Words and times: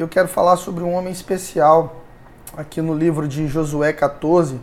E 0.00 0.02
eu 0.02 0.08
quero 0.08 0.28
falar 0.28 0.56
sobre 0.56 0.82
um 0.82 0.94
homem 0.94 1.12
especial 1.12 2.02
aqui 2.56 2.80
no 2.80 2.94
livro 2.94 3.28
de 3.28 3.46
Josué 3.46 3.92
14, 3.92 4.58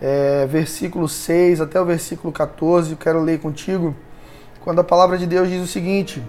é, 0.00 0.46
versículo 0.46 1.10
6 1.10 1.60
até 1.60 1.78
o 1.78 1.84
versículo 1.84 2.32
14. 2.32 2.92
Eu 2.92 2.96
quero 2.96 3.20
ler 3.20 3.38
contigo 3.38 3.94
quando 4.64 4.78
a 4.78 4.82
palavra 4.82 5.18
de 5.18 5.26
Deus 5.26 5.50
diz 5.50 5.62
o 5.62 5.66
seguinte: 5.66 6.22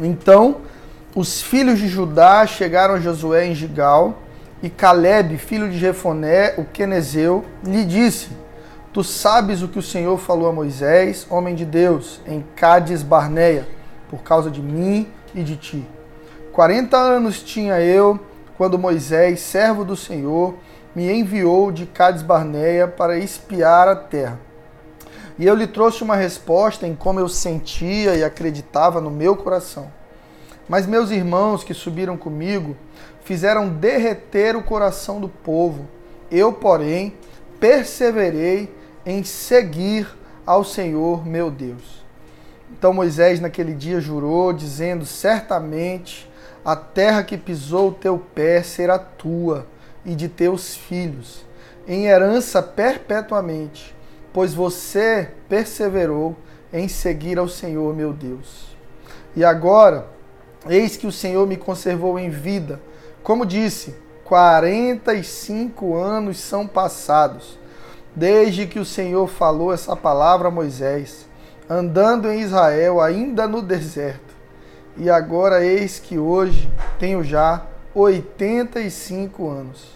Então 0.00 0.62
os 1.14 1.42
filhos 1.42 1.78
de 1.78 1.86
Judá 1.86 2.44
chegaram 2.44 2.94
a 2.94 2.98
Josué 2.98 3.46
em 3.46 3.54
Gigal, 3.54 4.18
e 4.60 4.68
Caleb, 4.68 5.38
filho 5.38 5.70
de 5.70 5.78
Jefoné, 5.78 6.54
o 6.58 6.64
quenezeu, 6.64 7.44
lhe 7.62 7.84
disse: 7.84 8.30
Tu 8.92 9.04
sabes 9.04 9.62
o 9.62 9.68
que 9.68 9.78
o 9.78 9.82
Senhor 9.82 10.18
falou 10.18 10.48
a 10.48 10.52
Moisés, 10.52 11.24
homem 11.30 11.54
de 11.54 11.64
Deus, 11.64 12.20
em 12.26 12.44
Cádiz 12.56 13.04
Barneia, 13.04 13.64
por 14.10 14.24
causa 14.24 14.50
de 14.50 14.60
mim 14.60 15.06
e 15.32 15.44
de 15.44 15.54
ti. 15.54 15.86
Quarenta 16.54 16.96
anos 16.96 17.42
tinha 17.42 17.80
eu 17.80 18.16
quando 18.56 18.78
Moisés, 18.78 19.40
servo 19.40 19.84
do 19.84 19.96
Senhor, 19.96 20.54
me 20.94 21.12
enviou 21.12 21.72
de 21.72 21.84
Cádiz 21.84 22.22
Barneia 22.22 22.86
para 22.86 23.18
espiar 23.18 23.88
a 23.88 23.96
terra. 23.96 24.38
E 25.36 25.44
eu 25.44 25.56
lhe 25.56 25.66
trouxe 25.66 26.04
uma 26.04 26.14
resposta 26.14 26.86
em 26.86 26.94
como 26.94 27.18
eu 27.18 27.28
sentia 27.28 28.14
e 28.14 28.22
acreditava 28.22 29.00
no 29.00 29.10
meu 29.10 29.34
coração. 29.34 29.90
Mas 30.68 30.86
meus 30.86 31.10
irmãos 31.10 31.64
que 31.64 31.74
subiram 31.74 32.16
comigo 32.16 32.76
fizeram 33.24 33.68
derreter 33.68 34.54
o 34.54 34.62
coração 34.62 35.20
do 35.20 35.28
povo. 35.28 35.88
Eu, 36.30 36.52
porém, 36.52 37.14
perseverei 37.58 38.72
em 39.04 39.24
seguir 39.24 40.06
ao 40.46 40.62
Senhor 40.62 41.26
meu 41.26 41.50
Deus. 41.50 42.04
Então 42.70 42.94
Moisés 42.94 43.40
naquele 43.40 43.74
dia 43.74 44.00
jurou, 44.00 44.52
dizendo: 44.52 45.04
Certamente 45.04 46.32
a 46.64 46.74
terra 46.74 47.22
que 47.22 47.36
pisou 47.36 47.88
o 47.88 47.94
teu 47.94 48.18
pé 48.18 48.62
será 48.62 48.98
tua 48.98 49.66
e 50.04 50.14
de 50.14 50.28
teus 50.28 50.74
filhos, 50.74 51.44
em 51.86 52.06
herança 52.06 52.62
perpetuamente, 52.62 53.94
pois 54.32 54.54
você 54.54 55.30
perseverou 55.46 56.34
em 56.72 56.88
seguir 56.88 57.38
ao 57.38 57.48
Senhor 57.48 57.94
meu 57.94 58.14
Deus. 58.14 58.74
E 59.36 59.44
agora, 59.44 60.06
eis 60.66 60.96
que 60.96 61.06
o 61.06 61.12
Senhor 61.12 61.46
me 61.46 61.58
conservou 61.58 62.18
em 62.18 62.30
vida. 62.30 62.80
Como 63.22 63.44
disse, 63.44 63.94
45 64.24 65.94
anos 65.94 66.38
são 66.38 66.66
passados 66.66 67.58
desde 68.16 68.66
que 68.66 68.78
o 68.78 68.84
Senhor 68.84 69.26
falou 69.26 69.72
essa 69.72 69.94
palavra 69.94 70.48
a 70.48 70.50
Moisés, 70.50 71.26
andando 71.68 72.30
em 72.30 72.40
Israel, 72.40 73.02
ainda 73.02 73.46
no 73.46 73.60
deserto 73.60 74.23
e 74.96 75.10
agora 75.10 75.64
eis 75.64 75.98
que 75.98 76.18
hoje 76.18 76.70
tenho 76.98 77.22
já 77.22 77.66
85 77.94 79.48
anos. 79.48 79.88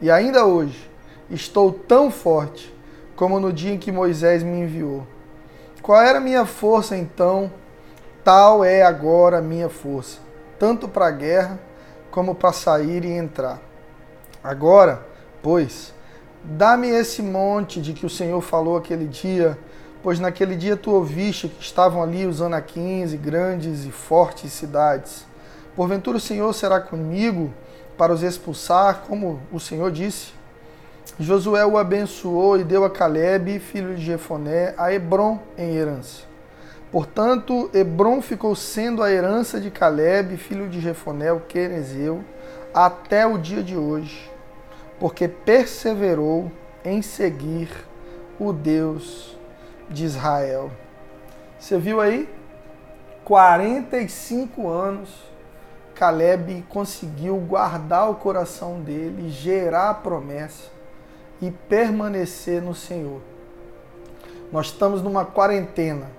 E 0.00 0.10
ainda 0.10 0.44
hoje 0.44 0.90
estou 1.30 1.72
tão 1.72 2.10
forte 2.10 2.74
como 3.14 3.38
no 3.38 3.52
dia 3.52 3.72
em 3.72 3.78
que 3.78 3.92
Moisés 3.92 4.42
me 4.42 4.60
enviou. 4.60 5.06
Qual 5.80 6.00
era 6.00 6.20
minha 6.20 6.44
força 6.44 6.96
então? 6.96 7.50
Tal 8.24 8.64
é 8.64 8.82
agora 8.82 9.38
a 9.38 9.42
minha 9.42 9.68
força, 9.68 10.18
tanto 10.58 10.88
para 10.88 11.06
a 11.06 11.10
guerra 11.10 11.58
como 12.10 12.34
para 12.34 12.52
sair 12.52 13.04
e 13.04 13.10
entrar. 13.10 13.60
Agora, 14.42 15.04
pois, 15.42 15.92
dá-me 16.44 16.88
esse 16.88 17.22
monte 17.22 17.80
de 17.80 17.92
que 17.92 18.06
o 18.06 18.10
Senhor 18.10 18.40
falou 18.40 18.76
aquele 18.76 19.06
dia 19.06 19.58
Pois 20.02 20.18
naquele 20.18 20.56
dia 20.56 20.76
tu 20.76 20.90
ouviste 20.90 21.48
que 21.48 21.62
estavam 21.62 22.02
ali 22.02 22.26
os 22.26 22.42
anaquins 22.42 23.12
e 23.12 23.16
grandes 23.16 23.84
e 23.84 23.90
fortes 23.92 24.52
cidades. 24.52 25.24
Porventura 25.76 26.16
o 26.16 26.20
Senhor 26.20 26.52
será 26.52 26.80
comigo 26.80 27.52
para 27.96 28.12
os 28.12 28.22
expulsar, 28.22 29.04
como 29.06 29.40
o 29.52 29.60
Senhor 29.60 29.90
disse. 29.92 30.32
Josué 31.20 31.64
o 31.64 31.78
abençoou 31.78 32.58
e 32.58 32.64
deu 32.64 32.84
a 32.84 32.90
Caleb, 32.90 33.58
filho 33.60 33.94
de 33.94 34.04
Jefoné, 34.04 34.74
a 34.76 34.92
Hebron 34.92 35.38
em 35.56 35.76
herança. 35.76 36.22
Portanto, 36.90 37.70
Hebron 37.72 38.20
ficou 38.20 38.54
sendo 38.54 39.02
a 39.02 39.10
herança 39.10 39.60
de 39.60 39.70
Caleb, 39.70 40.36
filho 40.36 40.68
de 40.68 40.80
Jefoné, 40.80 41.32
o 41.32 41.40
quenezeu, 41.40 42.24
até 42.74 43.26
o 43.26 43.38
dia 43.38 43.62
de 43.62 43.76
hoje, 43.76 44.30
porque 44.98 45.28
perseverou 45.28 46.50
em 46.84 47.00
seguir 47.00 47.70
o 48.38 48.52
Deus 48.52 49.36
de 49.92 50.04
Israel. 50.04 50.70
Você 51.58 51.78
viu 51.78 52.00
aí? 52.00 52.28
45 53.24 54.68
anos, 54.68 55.10
Caleb 55.94 56.64
conseguiu 56.68 57.36
guardar 57.36 58.10
o 58.10 58.16
coração 58.16 58.80
dele, 58.80 59.30
gerar 59.30 59.90
a 59.90 59.94
promessa 59.94 60.70
e 61.40 61.50
permanecer 61.50 62.60
no 62.60 62.74
Senhor. 62.74 63.20
Nós 64.50 64.66
estamos 64.66 65.02
numa 65.02 65.24
quarentena, 65.24 66.10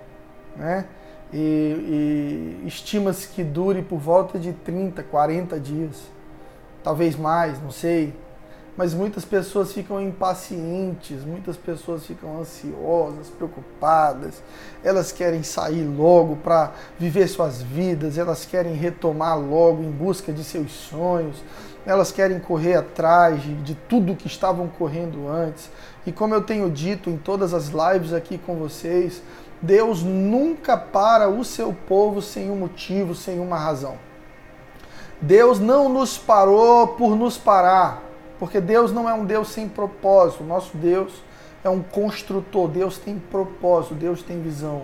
né? 0.56 0.86
E, 1.32 2.60
e 2.62 2.66
estima-se 2.66 3.28
que 3.28 3.42
dure 3.42 3.82
por 3.82 3.98
volta 3.98 4.38
de 4.38 4.52
30, 4.52 5.02
40 5.02 5.58
dias, 5.58 6.02
talvez 6.82 7.16
mais, 7.16 7.60
não 7.60 7.70
sei 7.70 8.14
mas 8.76 8.92
muitas 8.92 9.24
pessoas 9.24 9.72
ficam 9.72 10.00
impacientes, 10.00 11.24
muitas 11.24 11.56
pessoas 11.56 12.04
ficam 12.04 12.40
ansiosas, 12.40 13.28
preocupadas, 13.28 14.42
elas 14.82 15.12
querem 15.12 15.42
sair 15.42 15.84
logo 15.84 16.36
para 16.36 16.72
viver 16.98 17.28
suas 17.28 17.62
vidas, 17.62 18.18
elas 18.18 18.44
querem 18.44 18.74
retomar 18.74 19.38
logo 19.38 19.82
em 19.82 19.90
busca 19.90 20.32
de 20.32 20.42
seus 20.42 20.72
sonhos, 20.72 21.42
elas 21.86 22.10
querem 22.10 22.40
correr 22.40 22.74
atrás 22.74 23.42
de, 23.42 23.74
tudo 23.74 24.16
que 24.16 24.26
estavam 24.26 24.68
correndo 24.68 25.28
antes. 25.28 25.70
E 26.06 26.10
como 26.10 26.34
eu 26.34 26.42
tenho 26.42 26.70
dito 26.70 27.10
em 27.10 27.16
todas 27.16 27.52
as 27.52 27.68
lives 27.68 28.12
aqui 28.12 28.38
com 28.38 28.56
vocês, 28.56 29.22
Deus 29.60 30.02
nunca 30.02 30.76
para 30.76 31.28
o 31.28 31.44
seu 31.44 31.74
povo 31.86 32.20
sem 32.20 32.50
um 32.50 32.56
motivo, 32.56 33.14
sem 33.14 33.38
uma 33.38 33.58
razão. 33.58 33.96
Deus 35.20 35.60
não 35.60 35.88
nos 35.88 36.18
parou 36.18 36.88
por 36.88 37.14
nos 37.16 37.38
parar. 37.38 38.02
Porque 38.44 38.60
Deus 38.60 38.92
não 38.92 39.08
é 39.08 39.14
um 39.14 39.24
Deus 39.24 39.48
sem 39.48 39.66
propósito. 39.66 40.44
O 40.44 40.46
nosso 40.46 40.76
Deus 40.76 41.14
é 41.64 41.70
um 41.70 41.82
construtor. 41.82 42.68
Deus 42.68 42.98
tem 42.98 43.18
propósito, 43.18 43.94
Deus 43.94 44.22
tem 44.22 44.42
visão. 44.42 44.82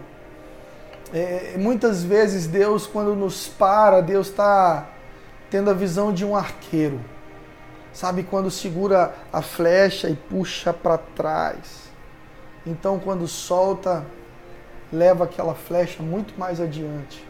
É, 1.13 1.57
muitas 1.59 2.03
vezes 2.03 2.47
Deus, 2.47 2.87
quando 2.87 3.15
nos 3.15 3.49
para, 3.49 4.01
Deus 4.01 4.29
está 4.29 4.89
tendo 5.51 5.69
a 5.69 5.75
visão 5.75 6.11
de 6.11 6.25
um 6.25 6.35
arqueiro. 6.35 6.99
Sabe 7.93 8.23
quando 8.23 8.51
segura 8.51 9.15
a 9.31 9.43
flecha 9.43 10.09
e 10.09 10.17
puxa 10.17 10.73
para 10.73 10.97
trás. 10.97 11.91
Então, 12.67 12.99
quando 12.99 13.29
solta, 13.29 14.07
leva 14.91 15.25
aquela 15.25 15.55
flecha 15.55 16.03
muito 16.03 16.33
mais 16.41 16.63
adiante. 16.63 17.23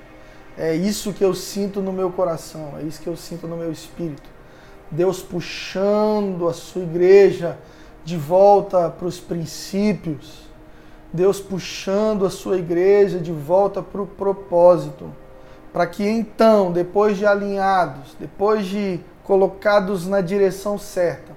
É 0.57 0.77
isso 0.77 1.13
que 1.13 1.25
eu 1.25 1.35
sinto 1.35 1.81
no 1.81 1.93
meu 1.93 2.13
coração, 2.13 2.75
é 2.79 2.85
isso 2.85 3.03
que 3.03 3.09
eu 3.09 3.17
sinto 3.17 3.49
no 3.49 3.57
meu 3.57 3.73
espírito. 3.73 4.39
Deus 4.91 5.23
puxando 5.23 6.49
a 6.49 6.53
sua 6.53 6.83
igreja 6.83 7.57
de 8.05 8.17
volta 8.17 8.91
para 8.91 9.07
os 9.07 9.21
princípios, 9.21 10.49
Deus 11.13 11.41
puxando 11.41 12.25
a 12.25 12.31
sua 12.31 12.59
igreja 12.59 13.19
de 13.19 13.33
volta 13.33 13.83
para 13.83 14.03
o 14.03 14.07
propósito, 14.07 15.13
para 15.73 15.87
que 15.87 16.05
então, 16.05 16.73
depois 16.73 17.17
de 17.17 17.27
alinhados, 17.27 18.17
depois 18.19 18.67
de 18.67 19.01
colocados 19.23 20.07
na 20.07 20.21
direção 20.21 20.77
certa, 20.77 21.33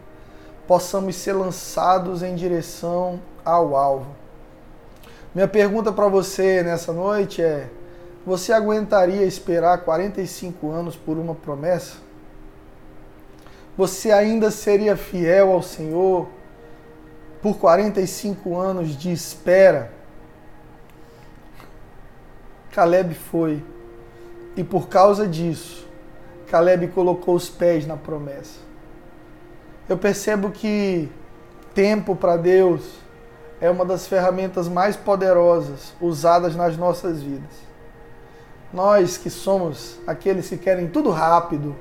possamos 0.67 1.15
ser 1.15 1.33
lançados 1.33 2.23
em 2.23 2.33
direção 2.33 3.19
ao 3.45 3.75
alvo. 3.75 4.07
Minha 5.35 5.47
pergunta 5.47 5.91
para 5.91 6.07
você 6.07 6.63
nessa 6.63 6.93
noite 6.93 7.41
é: 7.41 7.69
você 8.25 8.53
aguentaria 8.53 9.23
esperar 9.23 9.79
45 9.79 10.71
anos 10.71 10.95
por 10.95 11.17
uma 11.17 11.35
promessa? 11.35 12.02
Você 13.77 14.11
ainda 14.11 14.51
seria 14.51 14.95
fiel 14.95 15.51
ao 15.51 15.61
Senhor 15.61 16.27
por 17.41 17.57
45 17.57 18.55
anos 18.55 18.95
de 18.95 19.11
espera? 19.11 19.91
Caleb 22.71 23.13
foi. 23.15 23.63
E 24.55 24.63
por 24.63 24.87
causa 24.87 25.27
disso, 25.27 25.87
Caleb 26.47 26.87
colocou 26.89 27.35
os 27.35 27.49
pés 27.49 27.87
na 27.87 27.97
promessa. 27.97 28.59
Eu 29.89 29.97
percebo 29.97 30.51
que 30.51 31.09
tempo 31.73 32.15
para 32.15 32.37
Deus 32.37 33.03
é 33.59 33.69
uma 33.69 33.83
das 33.83 34.07
ferramentas 34.07 34.67
mais 34.67 34.95
poderosas 34.95 35.93
usadas 35.99 36.55
nas 36.55 36.77
nossas 36.77 37.21
vidas. 37.21 37.51
Nós 38.71 39.17
que 39.17 39.29
somos 39.29 39.99
aqueles 40.05 40.49
que 40.49 40.57
querem 40.57 40.87
tudo 40.87 41.09
rápido, 41.09 41.75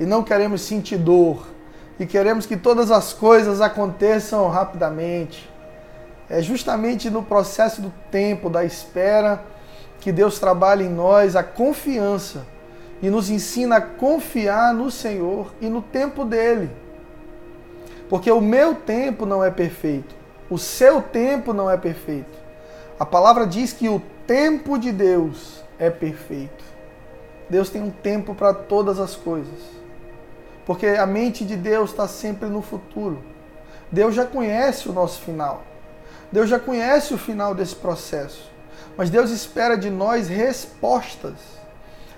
e 0.00 0.06
não 0.06 0.24
queremos 0.24 0.62
sentir 0.62 0.96
dor 0.96 1.46
e 1.98 2.06
queremos 2.06 2.46
que 2.46 2.56
todas 2.56 2.90
as 2.90 3.12
coisas 3.12 3.60
aconteçam 3.60 4.48
rapidamente. 4.48 5.50
É 6.30 6.40
justamente 6.40 7.10
no 7.10 7.22
processo 7.22 7.82
do 7.82 7.92
tempo, 8.10 8.48
da 8.48 8.64
espera, 8.64 9.44
que 10.00 10.10
Deus 10.10 10.38
trabalha 10.38 10.82
em 10.82 10.88
nós 10.88 11.36
a 11.36 11.42
confiança 11.42 12.46
e 13.02 13.10
nos 13.10 13.28
ensina 13.28 13.76
a 13.76 13.80
confiar 13.82 14.72
no 14.72 14.90
Senhor 14.90 15.52
e 15.60 15.68
no 15.68 15.82
tempo 15.82 16.24
dele. 16.24 16.70
Porque 18.08 18.30
o 18.32 18.40
meu 18.40 18.74
tempo 18.74 19.26
não 19.26 19.44
é 19.44 19.50
perfeito, 19.50 20.14
o 20.48 20.56
seu 20.56 21.02
tempo 21.02 21.52
não 21.52 21.70
é 21.70 21.76
perfeito. 21.76 22.38
A 22.98 23.04
palavra 23.04 23.46
diz 23.46 23.74
que 23.74 23.90
o 23.90 24.00
tempo 24.26 24.78
de 24.78 24.90
Deus 24.90 25.62
é 25.78 25.90
perfeito. 25.90 26.64
Deus 27.50 27.68
tem 27.68 27.82
um 27.82 27.90
tempo 27.90 28.34
para 28.34 28.54
todas 28.54 28.98
as 28.98 29.14
coisas. 29.14 29.79
Porque 30.70 30.86
a 30.86 31.04
mente 31.04 31.44
de 31.44 31.56
Deus 31.56 31.90
está 31.90 32.06
sempre 32.06 32.48
no 32.48 32.62
futuro. 32.62 33.18
Deus 33.90 34.14
já 34.14 34.24
conhece 34.24 34.88
o 34.88 34.92
nosso 34.92 35.20
final. 35.20 35.64
Deus 36.30 36.48
já 36.48 36.60
conhece 36.60 37.12
o 37.12 37.18
final 37.18 37.56
desse 37.56 37.74
processo. 37.74 38.48
Mas 38.96 39.10
Deus 39.10 39.32
espera 39.32 39.76
de 39.76 39.90
nós 39.90 40.28
respostas. 40.28 41.34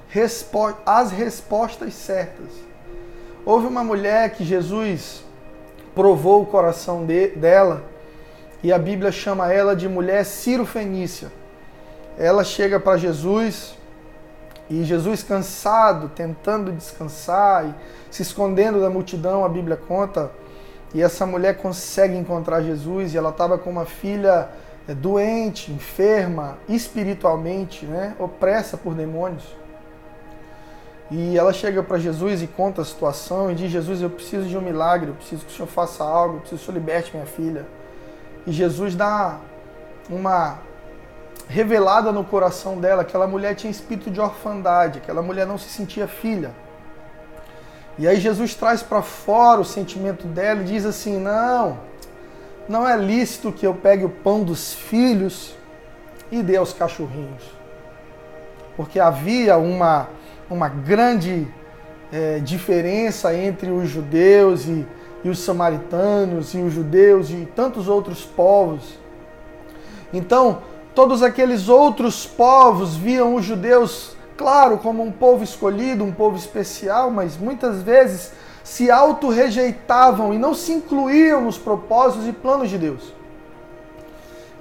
Respo 0.07 0.77
as 0.85 1.11
respostas 1.11 1.95
certas. 1.95 2.51
Houve 3.43 3.69
uma 3.69 3.83
mulher 3.83 4.35
que 4.35 4.45
Jesus 4.45 5.25
provou 5.95 6.43
o 6.43 6.47
coração 6.47 7.07
de, 7.07 7.29
dela 7.29 7.83
e 8.63 8.71
a 8.71 8.79
Bíblia 8.79 9.11
chama 9.11 9.51
ela 9.51 9.75
de 9.75 9.89
mulher 9.89 10.27
Ciro-Fenícia. 10.27 11.33
Ela 12.19 12.45
chega 12.45 12.79
para 12.79 12.99
Jesus 12.99 13.79
e 14.73 14.85
Jesus, 14.85 15.23
cansado, 15.23 16.09
tentando 16.09 16.73
descansar 16.73 17.67
e 17.67 17.75
se 18.11 18.23
escondendo 18.23 18.81
da 18.81 18.89
multidão, 18.89 19.45
a 19.45 19.49
Bíblia 19.49 19.77
conta, 19.77 20.31
e 20.95 21.03
essa 21.03 21.27
mulher 21.27 21.59
consegue 21.59 22.17
encontrar 22.17 22.63
Jesus 22.63 23.13
e 23.13 23.19
ela 23.19 23.29
estava 23.29 23.59
com 23.59 23.69
uma 23.69 23.85
filha 23.85 24.49
é, 24.89 24.95
doente, 24.95 25.71
enferma, 25.71 26.57
espiritualmente, 26.67 27.85
né, 27.85 28.17
opressa 28.19 28.79
por 28.79 28.95
demônios. 28.95 29.45
E 31.11 31.37
ela 31.37 31.53
chega 31.53 31.83
para 31.83 31.99
Jesus 31.99 32.41
e 32.41 32.47
conta 32.47 32.81
a 32.81 32.85
situação 32.87 33.51
e 33.51 33.55
diz: 33.55 33.71
Jesus, 33.71 34.01
eu 34.01 34.09
preciso 34.09 34.49
de 34.49 34.57
um 34.57 34.63
milagre, 34.63 35.11
eu 35.11 35.15
preciso 35.15 35.45
que 35.45 35.53
o 35.53 35.55
Senhor 35.55 35.69
faça 35.69 36.03
algo, 36.03 36.37
eu 36.37 36.41
preciso 36.41 36.59
que 36.59 36.63
o 36.63 36.73
Senhor 36.73 36.79
liberte 36.81 37.13
minha 37.13 37.27
filha. 37.27 37.67
E 38.47 38.53
Jesus 38.53 38.95
dá 38.95 39.39
uma 40.09 40.61
revelada 41.53 42.11
no 42.11 42.25
coração 42.25 42.79
dela, 42.79 43.03
aquela 43.03 43.27
mulher 43.27 43.55
tinha 43.55 43.71
espírito 43.71 44.11
de 44.11 44.19
orfandade, 44.19 44.99
aquela 44.99 45.21
mulher 45.21 45.47
não 45.47 45.59
se 45.59 45.69
sentia 45.69 46.09
filha. 46.09 46.51
E 47.99 48.09
aí 48.09 48.19
Jesus 48.19 48.55
traz 48.55 48.83
para 48.83 49.03
fora 49.03 49.61
o 49.61 49.65
sentimento 49.65 50.27
dela 50.27 50.63
e 50.63 50.65
diz 50.65 50.87
assim: 50.87 51.19
não, 51.19 51.79
não 52.67 52.89
é 52.89 52.97
lícito 52.97 53.53
que 53.53 53.67
eu 53.67 53.75
pegue 53.75 54.03
o 54.03 54.09
pão 54.09 54.43
dos 54.43 54.73
filhos 54.73 55.55
e 56.31 56.43
dê 56.43 56.57
aos 56.57 56.73
cachorrinhos. 56.73 57.43
Porque 58.75 58.99
havia 58.99 59.59
uma, 59.59 60.09
uma 60.49 60.71
grande 60.71 61.47
é, 62.11 62.39
diferença 62.39 63.35
entre 63.37 63.71
os 63.71 63.91
judeus 63.91 64.67
e, 64.67 64.87
e 65.23 65.29
os 65.29 65.39
samaritanos, 65.41 66.55
e 66.55 66.59
os 66.59 66.73
judeus 66.73 67.29
e 67.29 67.47
tantos 67.55 67.89
outros 67.89 68.25
povos. 68.25 68.99
Então, 70.15 70.63
todos 70.95 71.23
aqueles 71.23 71.69
outros 71.69 72.27
povos 72.27 72.97
viam 72.97 73.35
os 73.35 73.45
judeus 73.45 74.17
claro, 74.37 74.79
como 74.79 75.03
um 75.03 75.13
povo 75.13 75.45
escolhido, 75.45 76.05
um 76.05 76.13
povo 76.13 76.37
especial, 76.37 77.11
mas 77.11 77.37
muitas 77.37 77.83
vezes 77.83 78.33
se 78.65 78.91
auto-rejeitavam 78.91 80.33
e 80.33 80.39
não 80.39 80.55
se 80.55 80.73
incluíam 80.73 81.43
nos 81.43 81.59
propósitos 81.59 82.27
e 82.27 82.33
planos 82.33 82.71
de 82.71 82.79
Deus. 82.79 83.13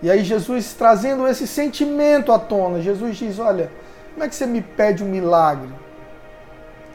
E 0.02 0.10
aí 0.10 0.24
Jesus 0.24 0.74
trazendo 0.74 1.28
esse 1.28 1.46
sentimento 1.46 2.32
à 2.32 2.40
tona, 2.40 2.82
Jesus 2.82 3.18
diz: 3.18 3.38
"Olha, 3.40 3.72
como 4.14 4.24
é 4.24 4.28
que 4.28 4.36
você 4.36 4.46
me 4.46 4.62
pede 4.62 5.04
um 5.04 5.08
milagre? 5.08 5.70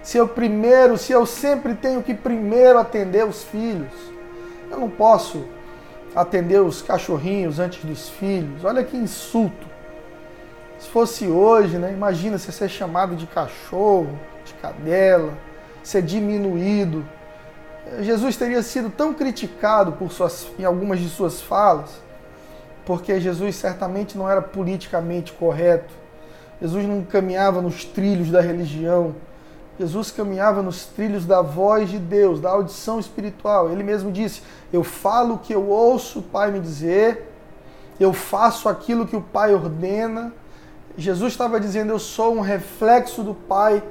Se 0.03 0.19
eu 0.19 0.29
primeiro, 0.29 0.97
se 0.97 1.13
eu 1.13 1.27
sempre 1.27 1.75
tenho 1.75 2.03
que 2.03 2.15
primeiro 2.15 2.79
atender 2.79 3.25
os 3.25 3.43
filhos, 3.43 3.93
eu 4.71 4.79
não 4.79 4.91
posso 4.91 5.45
atender 6.17 6.63
os 6.63 6.81
cachorrinhos 6.81 7.59
antes 7.59 7.85
dos 7.85 8.09
filhos. 8.09 8.65
Olha 8.65 8.83
que 8.83 8.97
insulto. 8.97 9.67
Se 10.79 10.89
fosse 10.89 11.27
hoje, 11.27 11.77
né? 11.77 11.93
Imagina 11.93 12.39
você 12.39 12.51
ser 12.51 12.71
chamado 12.71 13.15
de 13.15 13.27
cachorro, 13.27 14.19
de 14.43 14.55
cadela, 14.55 15.35
ser 15.83 16.01
diminuído. 16.01 17.07
Jesus 18.01 18.37
teria 18.37 18.63
sido 18.63 18.89
tão 18.89 19.13
criticado 19.13 19.93
por 19.93 20.11
suas, 20.11 20.49
em 20.59 20.65
algumas 20.65 20.99
de 20.99 21.09
suas 21.09 21.41
falas, 21.43 22.03
porque 22.85 23.21
Jesus 23.21 23.55
certamente 23.57 24.17
não 24.17 24.29
era 24.29 24.41
politicamente 24.41 25.33
correto. 25.33 25.95
Jesus 26.61 26.87
não 26.87 27.05
caminhava 27.05 27.61
nos 27.61 27.85
trilhos 27.85 28.31
da 28.31 28.41
religião. 28.41 29.15
Jesus 29.79 30.11
caminhava 30.11 30.63
nos 30.63 30.87
trilhos 30.87 31.27
da 31.27 31.43
voz 31.43 31.91
de 31.91 31.99
Deus, 31.99 32.41
da 32.41 32.51
audição 32.51 32.99
espiritual. 32.99 33.71
Ele 33.71 33.83
mesmo 33.83 34.11
disse: 34.11 34.43
Eu 34.73 34.83
falo 34.83 35.35
o 35.35 35.39
que 35.39 35.55
eu 35.55 35.69
ouço 35.69 36.21
o 36.21 36.23
Pai 36.23 36.51
me 36.51 36.61
dizer, 36.61 37.33
eu 38.01 38.13
faço 38.13 38.69
aquilo 38.69 39.07
que 39.07 39.17
o 39.17 39.21
Pai 39.21 39.55
ordena 39.55 40.33
Jesus 40.97 41.33
estava 41.33 41.61
dizendo: 41.61 41.93
Eu 41.93 41.99
sou 41.99 42.35
um 42.35 42.41
reflexo 42.41 43.23
do 43.23 43.35
Pai 43.35 43.83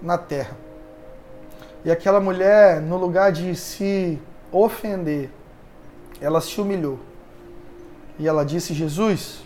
na 0.00 0.16
terra. 0.16 0.56
E 1.84 1.90
aquela 1.90 2.20
mulher, 2.20 2.80
no 2.80 2.96
lugar 2.96 3.32
de 3.32 3.56
se 3.56 4.18
ofender, 4.52 5.30
ela 6.20 6.40
se 6.40 6.60
humilhou. 6.60 7.00
E 8.18 8.28
ela 8.28 8.44
disse: 8.44 8.72
Jesus, 8.72 9.42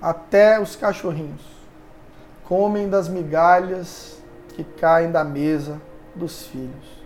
até 0.00 0.58
os 0.58 0.74
cachorrinhos 0.74 1.42
comem 2.44 2.88
das 2.88 3.08
migalhas 3.08 4.19
que 4.64 4.80
caem 4.80 5.10
da 5.10 5.24
mesa 5.24 5.80
dos 6.14 6.46
filhos. 6.46 7.00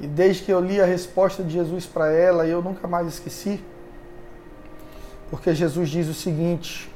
E 0.00 0.06
desde 0.06 0.42
que 0.42 0.52
eu 0.52 0.60
li 0.60 0.80
a 0.80 0.84
resposta 0.84 1.42
de 1.42 1.50
Jesus 1.50 1.86
para 1.86 2.12
ela, 2.12 2.46
eu 2.46 2.62
nunca 2.62 2.88
mais 2.88 3.06
esqueci. 3.06 3.62
Porque 5.30 5.54
Jesus 5.54 5.88
diz 5.88 6.08
o 6.08 6.14
seguinte: 6.14 6.92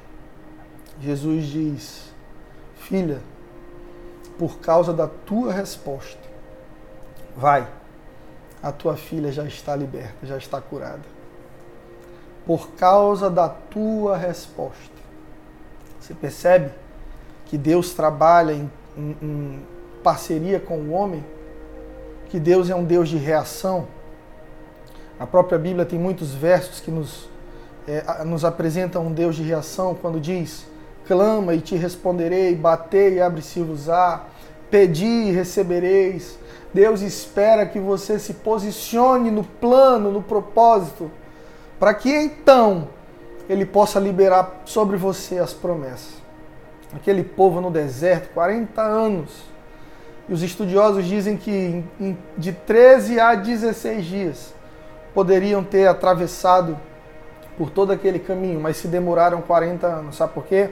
Jesus 1.00 1.46
diz: 1.46 2.12
Filha, 2.76 3.20
por 4.38 4.58
causa 4.58 4.92
da 4.92 5.06
tua 5.06 5.52
resposta, 5.52 6.20
vai, 7.36 7.66
a 8.62 8.72
tua 8.72 8.96
filha 8.96 9.30
já 9.30 9.44
está 9.44 9.76
liberta, 9.76 10.26
já 10.26 10.36
está 10.36 10.60
curada. 10.60 11.16
Por 12.44 12.70
causa 12.72 13.28
da 13.28 13.48
tua 13.48 14.16
resposta. 14.16 14.96
Você 16.00 16.14
percebe 16.14 16.70
que 17.46 17.58
Deus 17.58 17.92
trabalha 17.94 18.52
em, 18.52 18.70
em, 18.96 19.16
em 19.22 19.60
parceria 20.02 20.60
com 20.60 20.78
o 20.78 20.92
homem? 20.92 21.24
Que 22.28 22.40
Deus 22.40 22.70
é 22.70 22.74
um 22.74 22.84
Deus 22.84 23.08
de 23.08 23.16
reação? 23.16 23.86
A 25.18 25.26
própria 25.26 25.58
Bíblia 25.58 25.84
tem 25.84 25.98
muitos 25.98 26.34
versos 26.34 26.80
que 26.80 26.90
nos, 26.90 27.28
é, 27.86 28.24
nos 28.24 28.44
apresentam 28.44 29.06
um 29.06 29.12
Deus 29.12 29.36
de 29.36 29.42
reação 29.42 29.94
quando 29.94 30.20
diz 30.20 30.66
clama 31.06 31.54
e 31.54 31.60
te 31.60 31.76
responderei, 31.76 32.54
batei 32.54 33.14
e 33.14 33.20
abre-se-vos-á, 33.20 34.24
pedi 34.70 35.06
e 35.06 35.30
recebereis. 35.30 36.38
Deus 36.74 37.00
espera 37.00 37.64
que 37.64 37.78
você 37.78 38.18
se 38.18 38.34
posicione 38.34 39.30
no 39.30 39.44
plano, 39.44 40.10
no 40.10 40.22
propósito, 40.22 41.10
para 41.78 41.94
que 41.94 42.10
então 42.10 42.88
ele 43.48 43.64
possa 43.64 44.00
liberar 44.00 44.62
sobre 44.64 44.96
você 44.96 45.38
as 45.38 45.54
promessas. 45.54 46.25
Aquele 46.94 47.24
povo 47.24 47.60
no 47.60 47.70
deserto, 47.70 48.32
40 48.32 48.80
anos. 48.80 49.44
E 50.28 50.32
os 50.32 50.42
estudiosos 50.42 51.04
dizem 51.04 51.36
que 51.36 51.84
de 52.36 52.52
13 52.52 53.20
a 53.20 53.34
16 53.34 54.04
dias 54.04 54.54
poderiam 55.14 55.62
ter 55.62 55.86
atravessado 55.86 56.78
por 57.56 57.70
todo 57.70 57.92
aquele 57.92 58.18
caminho, 58.18 58.60
mas 58.60 58.76
se 58.76 58.88
demoraram 58.88 59.40
40 59.40 59.86
anos. 59.86 60.16
Sabe 60.16 60.32
por 60.32 60.44
quê? 60.44 60.70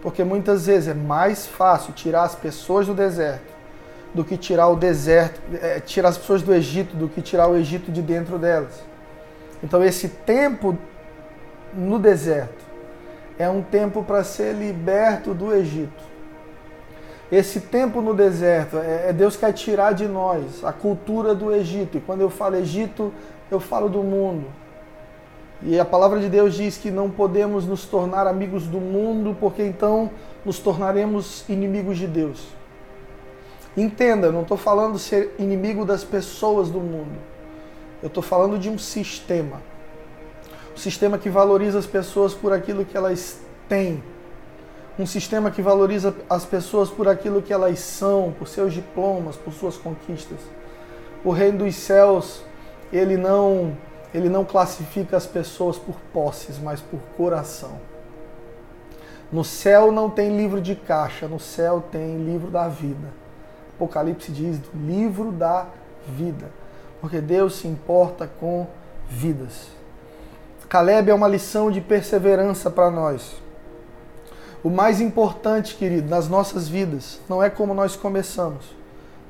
Porque 0.00 0.24
muitas 0.24 0.66
vezes 0.66 0.88
é 0.88 0.94
mais 0.94 1.46
fácil 1.46 1.92
tirar 1.92 2.22
as 2.22 2.34
pessoas 2.34 2.86
do 2.86 2.94
deserto 2.94 3.58
do 4.14 4.24
que 4.24 4.36
tirar 4.36 4.68
o 4.68 4.76
deserto, 4.76 5.40
é, 5.60 5.80
tirar 5.80 6.08
as 6.08 6.18
pessoas 6.18 6.42
do 6.42 6.54
Egito 6.54 6.96
do 6.96 7.08
que 7.08 7.20
tirar 7.20 7.48
o 7.48 7.56
Egito 7.56 7.92
de 7.92 8.02
dentro 8.02 8.38
delas. 8.38 8.82
Então 9.62 9.82
esse 9.82 10.08
tempo 10.08 10.78
no 11.74 11.98
deserto 11.98 12.64
é 13.38 13.48
um 13.48 13.62
tempo 13.62 14.02
para 14.02 14.24
ser 14.24 14.54
liberto 14.54 15.32
do 15.32 15.54
Egito. 15.54 16.08
Esse 17.30 17.60
tempo 17.60 18.00
no 18.00 18.14
deserto 18.14 18.78
é, 18.78 19.10
é 19.10 19.12
Deus 19.12 19.36
quer 19.36 19.52
tirar 19.52 19.92
de 19.92 20.08
nós 20.08 20.64
a 20.64 20.72
cultura 20.72 21.34
do 21.34 21.54
Egito. 21.54 21.98
E 21.98 22.00
quando 22.00 22.22
eu 22.22 22.30
falo 22.30 22.56
Egito, 22.56 23.12
eu 23.50 23.60
falo 23.60 23.88
do 23.88 24.02
mundo. 24.02 24.46
E 25.62 25.78
a 25.78 25.84
palavra 25.84 26.20
de 26.20 26.28
Deus 26.28 26.54
diz 26.54 26.78
que 26.78 26.90
não 26.90 27.10
podemos 27.10 27.66
nos 27.66 27.84
tornar 27.84 28.26
amigos 28.26 28.66
do 28.66 28.80
mundo, 28.80 29.36
porque 29.38 29.62
então 29.62 30.10
nos 30.44 30.58
tornaremos 30.58 31.44
inimigos 31.48 31.98
de 31.98 32.06
Deus. 32.06 32.46
Entenda, 33.76 34.32
não 34.32 34.42
estou 34.42 34.56
falando 34.56 34.98
ser 34.98 35.34
inimigo 35.38 35.84
das 35.84 36.02
pessoas 36.04 36.70
do 36.70 36.80
mundo. 36.80 37.18
Eu 38.02 38.06
estou 38.06 38.22
falando 38.22 38.58
de 38.58 38.70
um 38.70 38.78
sistema. 38.78 39.60
Um 40.78 40.80
sistema 40.80 41.18
que 41.18 41.28
valoriza 41.28 41.76
as 41.76 41.86
pessoas 41.86 42.34
por 42.34 42.52
aquilo 42.52 42.84
que 42.84 42.96
elas 42.96 43.40
têm. 43.68 44.00
um 44.96 45.04
sistema 45.04 45.50
que 45.50 45.60
valoriza 45.60 46.14
as 46.30 46.44
pessoas 46.44 46.88
por 46.88 47.08
aquilo 47.08 47.42
que 47.42 47.52
elas 47.52 47.80
são, 47.80 48.32
por 48.38 48.46
seus 48.46 48.72
diplomas, 48.72 49.34
por 49.34 49.52
suas 49.52 49.76
conquistas. 49.76 50.38
O 51.24 51.32
reino 51.32 51.58
dos 51.58 51.74
céus, 51.74 52.44
ele 52.92 53.16
não, 53.16 53.76
ele 54.14 54.28
não 54.28 54.44
classifica 54.44 55.16
as 55.16 55.26
pessoas 55.26 55.76
por 55.76 55.96
posses, 56.12 56.60
mas 56.60 56.80
por 56.80 57.00
coração. 57.16 57.80
No 59.32 59.42
céu 59.42 59.90
não 59.90 60.08
tem 60.08 60.36
livro 60.36 60.60
de 60.60 60.76
caixa, 60.76 61.26
no 61.26 61.40
céu 61.40 61.82
tem 61.90 62.24
livro 62.24 62.52
da 62.52 62.68
vida. 62.68 63.08
Apocalipse 63.74 64.30
diz 64.30 64.60
livro 64.72 65.32
da 65.32 65.66
vida, 66.06 66.48
porque 67.00 67.20
Deus 67.20 67.56
se 67.56 67.66
importa 67.66 68.30
com 68.38 68.68
vidas. 69.08 69.76
Caleb 70.68 71.10
é 71.10 71.14
uma 71.14 71.26
lição 71.26 71.70
de 71.70 71.80
perseverança 71.80 72.70
para 72.70 72.90
nós. 72.90 73.36
O 74.62 74.68
mais 74.68 75.00
importante, 75.00 75.74
querido, 75.74 76.10
nas 76.10 76.28
nossas 76.28 76.68
vidas 76.68 77.20
não 77.26 77.42
é 77.42 77.48
como 77.48 77.72
nós 77.72 77.96
começamos, 77.96 78.66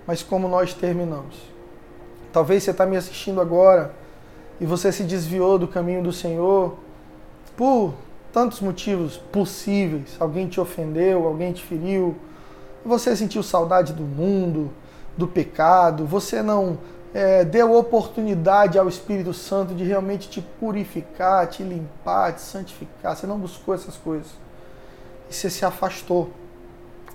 mas 0.05 0.21
como 0.21 0.49
nós 0.49 0.75
terminamos. 0.75 1.37
Talvez 2.33 2.65
você 2.65 2.73
está 2.73 2.85
me 2.85 2.97
assistindo 2.97 3.41
agora 3.41 3.95
e 4.61 4.67
você 4.67 4.91
se 4.91 5.05
desviou 5.05 5.61
do 5.61 5.69
caminho 5.69 6.03
do 6.03 6.13
Senhor 6.13 6.77
por 7.57 7.95
tantos 8.33 8.61
motivos 8.61 9.17
possíveis. 9.17 10.17
Alguém 10.19 10.49
te 10.49 10.61
ofendeu, 10.61 11.25
alguém 11.25 11.53
te 11.53 11.63
feriu, 11.63 12.17
você 12.85 13.15
sentiu 13.15 13.45
saudade 13.45 13.93
do 13.93 14.03
mundo, 14.03 14.73
do 15.17 15.29
pecado, 15.29 16.05
você 16.05 16.43
não 16.43 16.79
é, 17.15 17.45
deu 17.45 17.75
oportunidade 17.75 18.79
ao 18.79 18.89
Espírito 18.89 19.33
Santo 19.33 19.75
de 19.75 19.85
realmente 19.85 20.29
te 20.29 20.41
purificar, 20.41 21.47
te 21.47 21.63
limpar, 21.63 22.35
te 22.35 22.43
santificar. 22.43 23.17
Você 23.17 23.27
não 23.27 23.39
buscou 23.39 23.75
essas 23.75 23.97
coisas. 23.97 24.29
E 25.31 25.35
você 25.35 25.49
se 25.49 25.65
afastou. 25.65 26.31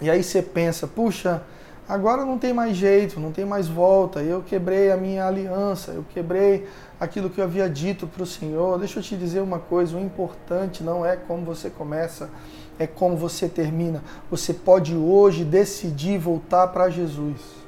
E 0.01 0.09
aí 0.09 0.23
você 0.23 0.41
pensa, 0.41 0.87
puxa, 0.87 1.43
agora 1.87 2.25
não 2.25 2.37
tem 2.37 2.53
mais 2.53 2.75
jeito, 2.75 3.19
não 3.19 3.31
tem 3.31 3.45
mais 3.45 3.67
volta. 3.67 4.21
Eu 4.21 4.41
quebrei 4.41 4.91
a 4.91 4.97
minha 4.97 5.25
aliança, 5.27 5.91
eu 5.91 6.03
quebrei 6.13 6.67
aquilo 6.99 7.29
que 7.29 7.39
eu 7.39 7.45
havia 7.45 7.69
dito 7.69 8.07
para 8.07 8.23
o 8.23 8.27
Senhor. 8.27 8.79
Deixa 8.79 8.99
eu 8.99 9.03
te 9.03 9.15
dizer 9.15 9.41
uma 9.41 9.59
coisa: 9.59 9.95
o 9.95 9.99
importante 9.99 10.83
não 10.83 11.05
é 11.05 11.15
como 11.15 11.45
você 11.45 11.69
começa, 11.69 12.29
é 12.79 12.87
como 12.87 13.15
você 13.15 13.47
termina. 13.47 14.03
Você 14.31 14.53
pode 14.53 14.95
hoje 14.95 15.43
decidir 15.43 16.17
voltar 16.17 16.67
para 16.67 16.89
Jesus 16.89 17.62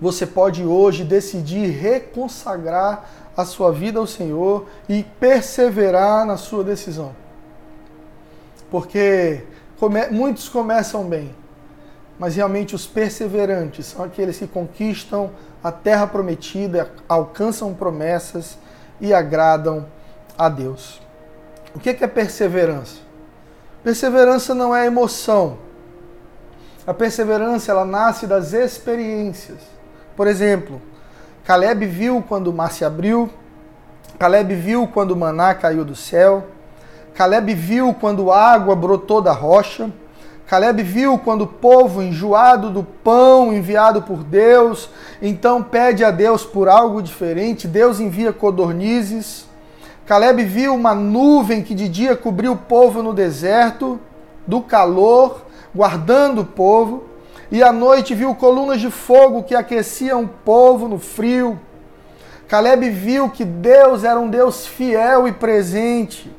você 0.00 0.26
pode 0.26 0.64
hoje 0.64 1.04
decidir 1.04 1.70
reconsagrar 1.70 3.04
a 3.36 3.44
sua 3.44 3.72
vida 3.72 3.98
ao 3.98 4.06
Senhor 4.06 4.66
e 4.88 5.02
perseverar 5.02 6.24
na 6.24 6.36
sua 6.36 6.62
decisão. 6.62 7.14
Porque 8.70 9.44
come, 9.78 10.06
muitos 10.08 10.48
começam 10.48 11.04
bem, 11.04 11.34
mas 12.18 12.36
realmente 12.36 12.74
os 12.74 12.86
perseverantes 12.86 13.86
são 13.86 14.04
aqueles 14.04 14.38
que 14.38 14.46
conquistam 14.46 15.30
a 15.62 15.72
terra 15.72 16.06
prometida, 16.06 16.90
alcançam 17.08 17.74
promessas 17.74 18.58
e 19.00 19.12
agradam 19.12 19.86
a 20.36 20.48
Deus. 20.48 21.00
O 21.74 21.80
que 21.80 21.90
é 21.90 22.06
perseverança? 22.06 22.96
Perseverança 23.82 24.54
não 24.54 24.74
é 24.74 24.86
emoção. 24.86 25.58
A 26.86 26.94
perseverança 26.94 27.70
ela 27.70 27.84
nasce 27.84 28.26
das 28.26 28.52
experiências. 28.52 29.77
Por 30.18 30.26
exemplo, 30.26 30.82
Caleb 31.44 31.86
viu 31.86 32.24
quando 32.28 32.48
o 32.48 32.52
mar 32.52 32.72
se 32.72 32.84
abriu, 32.84 33.30
Caleb 34.18 34.52
viu 34.52 34.88
quando 34.88 35.12
o 35.12 35.16
maná 35.16 35.54
caiu 35.54 35.84
do 35.84 35.94
céu, 35.94 36.48
Caleb 37.14 37.54
viu 37.54 37.94
quando 37.94 38.32
água 38.32 38.74
brotou 38.74 39.22
da 39.22 39.30
rocha, 39.30 39.88
Caleb 40.44 40.82
viu 40.82 41.18
quando 41.18 41.42
o 41.42 41.46
povo, 41.46 42.02
enjoado 42.02 42.68
do 42.68 42.82
pão 42.82 43.52
enviado 43.52 44.02
por 44.02 44.24
Deus, 44.24 44.90
então 45.22 45.62
pede 45.62 46.04
a 46.04 46.10
Deus 46.10 46.44
por 46.44 46.68
algo 46.68 47.00
diferente, 47.00 47.68
Deus 47.68 48.00
envia 48.00 48.32
codornizes. 48.32 49.46
Caleb 50.04 50.42
viu 50.42 50.74
uma 50.74 50.96
nuvem 50.96 51.62
que 51.62 51.76
de 51.76 51.88
dia 51.88 52.16
cobriu 52.16 52.54
o 52.54 52.56
povo 52.56 53.04
no 53.04 53.14
deserto, 53.14 54.00
do 54.44 54.62
calor, 54.62 55.42
guardando 55.72 56.40
o 56.40 56.44
povo 56.44 57.04
e 57.50 57.62
à 57.62 57.72
noite 57.72 58.14
viu 58.14 58.34
colunas 58.34 58.80
de 58.80 58.90
fogo 58.90 59.42
que 59.42 59.54
aqueciam 59.54 60.24
o 60.24 60.28
povo 60.28 60.86
no 60.88 60.98
frio. 60.98 61.58
Caleb 62.46 62.90
viu 62.90 63.30
que 63.30 63.44
Deus 63.44 64.04
era 64.04 64.18
um 64.18 64.28
Deus 64.28 64.66
fiel 64.66 65.26
e 65.26 65.32
presente. 65.32 66.30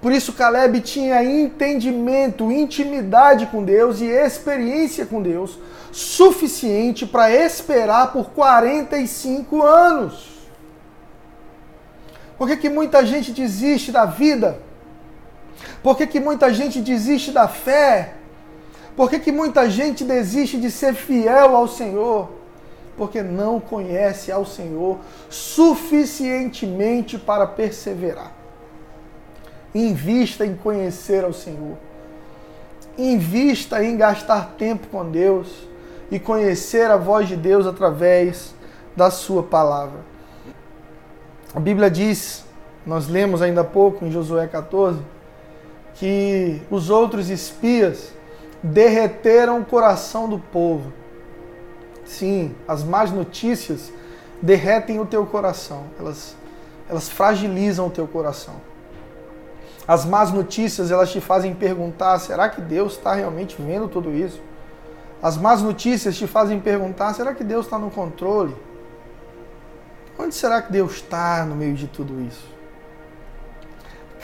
Por 0.00 0.12
isso 0.12 0.32
Caleb 0.32 0.80
tinha 0.80 1.22
entendimento, 1.22 2.50
intimidade 2.50 3.46
com 3.46 3.62
Deus 3.62 4.00
e 4.00 4.06
experiência 4.06 5.04
com 5.04 5.20
Deus 5.22 5.58
suficiente 5.92 7.04
para 7.04 7.30
esperar 7.30 8.12
por 8.12 8.30
45 8.30 9.62
anos. 9.62 10.30
Por 12.38 12.48
que, 12.48 12.56
que 12.56 12.70
muita 12.70 13.04
gente 13.04 13.32
desiste 13.32 13.92
da 13.92 14.04
vida? 14.04 14.58
Por 15.82 15.96
que, 15.96 16.06
que 16.06 16.20
muita 16.20 16.52
gente 16.52 16.80
desiste 16.80 17.32
da 17.32 17.48
fé? 17.48 18.14
Por 19.00 19.08
que, 19.08 19.18
que 19.18 19.32
muita 19.32 19.70
gente 19.70 20.04
desiste 20.04 20.60
de 20.60 20.70
ser 20.70 20.92
fiel 20.92 21.56
ao 21.56 21.66
Senhor? 21.66 22.28
Porque 22.98 23.22
não 23.22 23.58
conhece 23.58 24.30
ao 24.30 24.44
Senhor 24.44 24.98
suficientemente 25.30 27.16
para 27.16 27.46
perseverar. 27.46 28.30
Invista 29.74 30.44
em 30.44 30.54
conhecer 30.54 31.24
ao 31.24 31.32
Senhor. 31.32 31.78
Invista 32.98 33.82
em 33.82 33.96
gastar 33.96 34.56
tempo 34.58 34.86
com 34.88 35.10
Deus 35.10 35.48
e 36.10 36.20
conhecer 36.20 36.90
a 36.90 36.98
voz 36.98 37.26
de 37.26 37.36
Deus 37.36 37.66
através 37.66 38.54
da 38.94 39.10
Sua 39.10 39.42
palavra. 39.42 40.00
A 41.54 41.58
Bíblia 41.58 41.90
diz, 41.90 42.44
nós 42.84 43.08
lemos 43.08 43.40
ainda 43.40 43.62
há 43.62 43.64
pouco 43.64 44.04
em 44.04 44.10
Josué 44.10 44.46
14, 44.46 45.00
que 45.94 46.60
os 46.70 46.90
outros 46.90 47.30
espias 47.30 48.19
derreteram 48.62 49.60
o 49.60 49.64
coração 49.64 50.28
do 50.28 50.38
povo. 50.38 50.92
Sim, 52.04 52.54
as 52.66 52.82
más 52.82 53.10
notícias 53.10 53.92
derretem 54.42 54.98
o 54.98 55.06
teu 55.06 55.26
coração, 55.26 55.84
elas, 55.98 56.34
elas 56.88 57.08
fragilizam 57.08 57.86
o 57.86 57.90
teu 57.90 58.06
coração. 58.06 58.54
As 59.86 60.04
más 60.04 60.30
notícias 60.30 60.90
elas 60.90 61.10
te 61.10 61.20
fazem 61.20 61.54
perguntar: 61.54 62.18
será 62.18 62.48
que 62.48 62.60
Deus 62.60 62.92
está 62.92 63.14
realmente 63.14 63.60
vendo 63.60 63.88
tudo 63.88 64.14
isso? 64.14 64.40
As 65.22 65.36
más 65.36 65.62
notícias 65.62 66.16
te 66.16 66.26
fazem 66.26 66.60
perguntar: 66.60 67.12
será 67.14 67.34
que 67.34 67.44
Deus 67.44 67.66
está 67.66 67.78
no 67.78 67.90
controle? 67.90 68.54
Onde 70.18 70.34
será 70.34 70.60
que 70.60 70.70
Deus 70.70 70.92
está 70.92 71.44
no 71.44 71.56
meio 71.56 71.74
de 71.74 71.86
tudo 71.86 72.20
isso? 72.20 72.44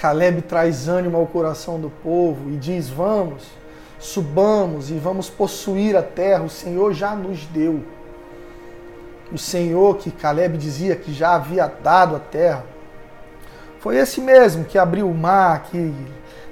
Caleb 0.01 0.43
traz 0.43 0.89
ânimo 0.89 1.17
ao 1.17 1.27
coração 1.27 1.81
do 1.81 1.91
povo 1.91 2.51
e 2.51 2.57
diz: 2.57 2.89
Vamos, 2.89 3.47
subamos 3.99 4.91
e 4.91 4.95
vamos 4.95 5.29
possuir 5.31 5.97
a 5.97 6.03
terra, 6.03 6.45
o 6.45 6.51
Senhor 6.51 6.93
já 6.93 7.15
nos 7.15 7.45
deu. 7.47 7.83
O 9.33 9.39
Senhor 9.39 9.97
que 9.97 10.11
Caleb 10.11 10.57
dizia 10.57 10.95
que 10.95 11.13
já 11.13 11.35
havia 11.35 11.67
dado 11.67 12.17
a 12.17 12.21
terra. 12.21 12.65
Foi 13.81 13.97
esse 13.97 14.21
mesmo 14.21 14.65
que 14.65 14.79
abriu 14.79 15.09
o 15.09 15.15
mar, 15.15 15.65
que 15.65 15.95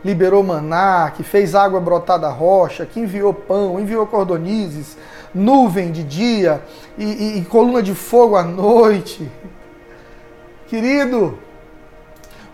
liberou 0.05 0.43
maná, 0.43 1.13
que 1.17 1.23
fez 1.23 1.55
água 1.55 1.81
brotar 1.81 2.19
da 2.19 2.29
rocha, 2.29 2.85
que 2.85 3.01
enviou 3.01 3.33
pão, 3.33 3.81
enviou 3.81 4.07
cordonizes, 4.07 4.97
nuvem 5.35 5.91
de 5.91 6.05
dia 6.05 6.61
e, 6.99 7.05
e, 7.05 7.39
e 7.39 7.45
coluna 7.45 7.83
de 7.83 7.95
fogo 7.95 8.37
à 8.37 8.43
noite. 8.43 9.31
Querido, 10.67 11.39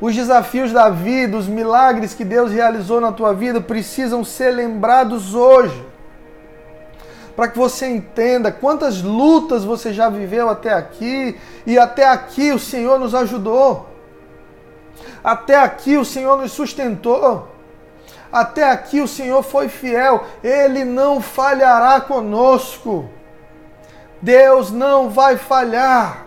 os 0.00 0.14
desafios 0.14 0.72
da 0.72 0.88
vida, 0.88 1.36
os 1.36 1.46
milagres 1.46 2.14
que 2.14 2.24
Deus 2.24 2.50
realizou 2.50 3.00
na 3.00 3.12
tua 3.12 3.34
vida 3.34 3.60
precisam 3.60 4.24
ser 4.24 4.50
lembrados 4.50 5.34
hoje. 5.34 5.84
Para 7.36 7.48
que 7.48 7.58
você 7.58 7.86
entenda 7.86 8.50
quantas 8.50 9.02
lutas 9.02 9.64
você 9.64 9.92
já 9.92 10.08
viveu 10.08 10.48
até 10.48 10.72
aqui 10.72 11.38
e 11.66 11.78
até 11.78 12.08
aqui 12.08 12.50
o 12.50 12.58
Senhor 12.58 12.98
nos 12.98 13.14
ajudou. 13.14 13.88
Até 15.22 15.56
aqui 15.56 15.96
o 15.96 16.04
Senhor 16.04 16.38
nos 16.38 16.52
sustentou. 16.52 17.48
Até 18.32 18.70
aqui 18.70 19.00
o 19.00 19.08
Senhor 19.08 19.42
foi 19.42 19.68
fiel. 19.68 20.24
Ele 20.42 20.84
não 20.84 21.20
falhará 21.20 22.00
conosco. 22.00 23.08
Deus 24.22 24.70
não 24.70 25.10
vai 25.10 25.36
falhar. 25.36 26.26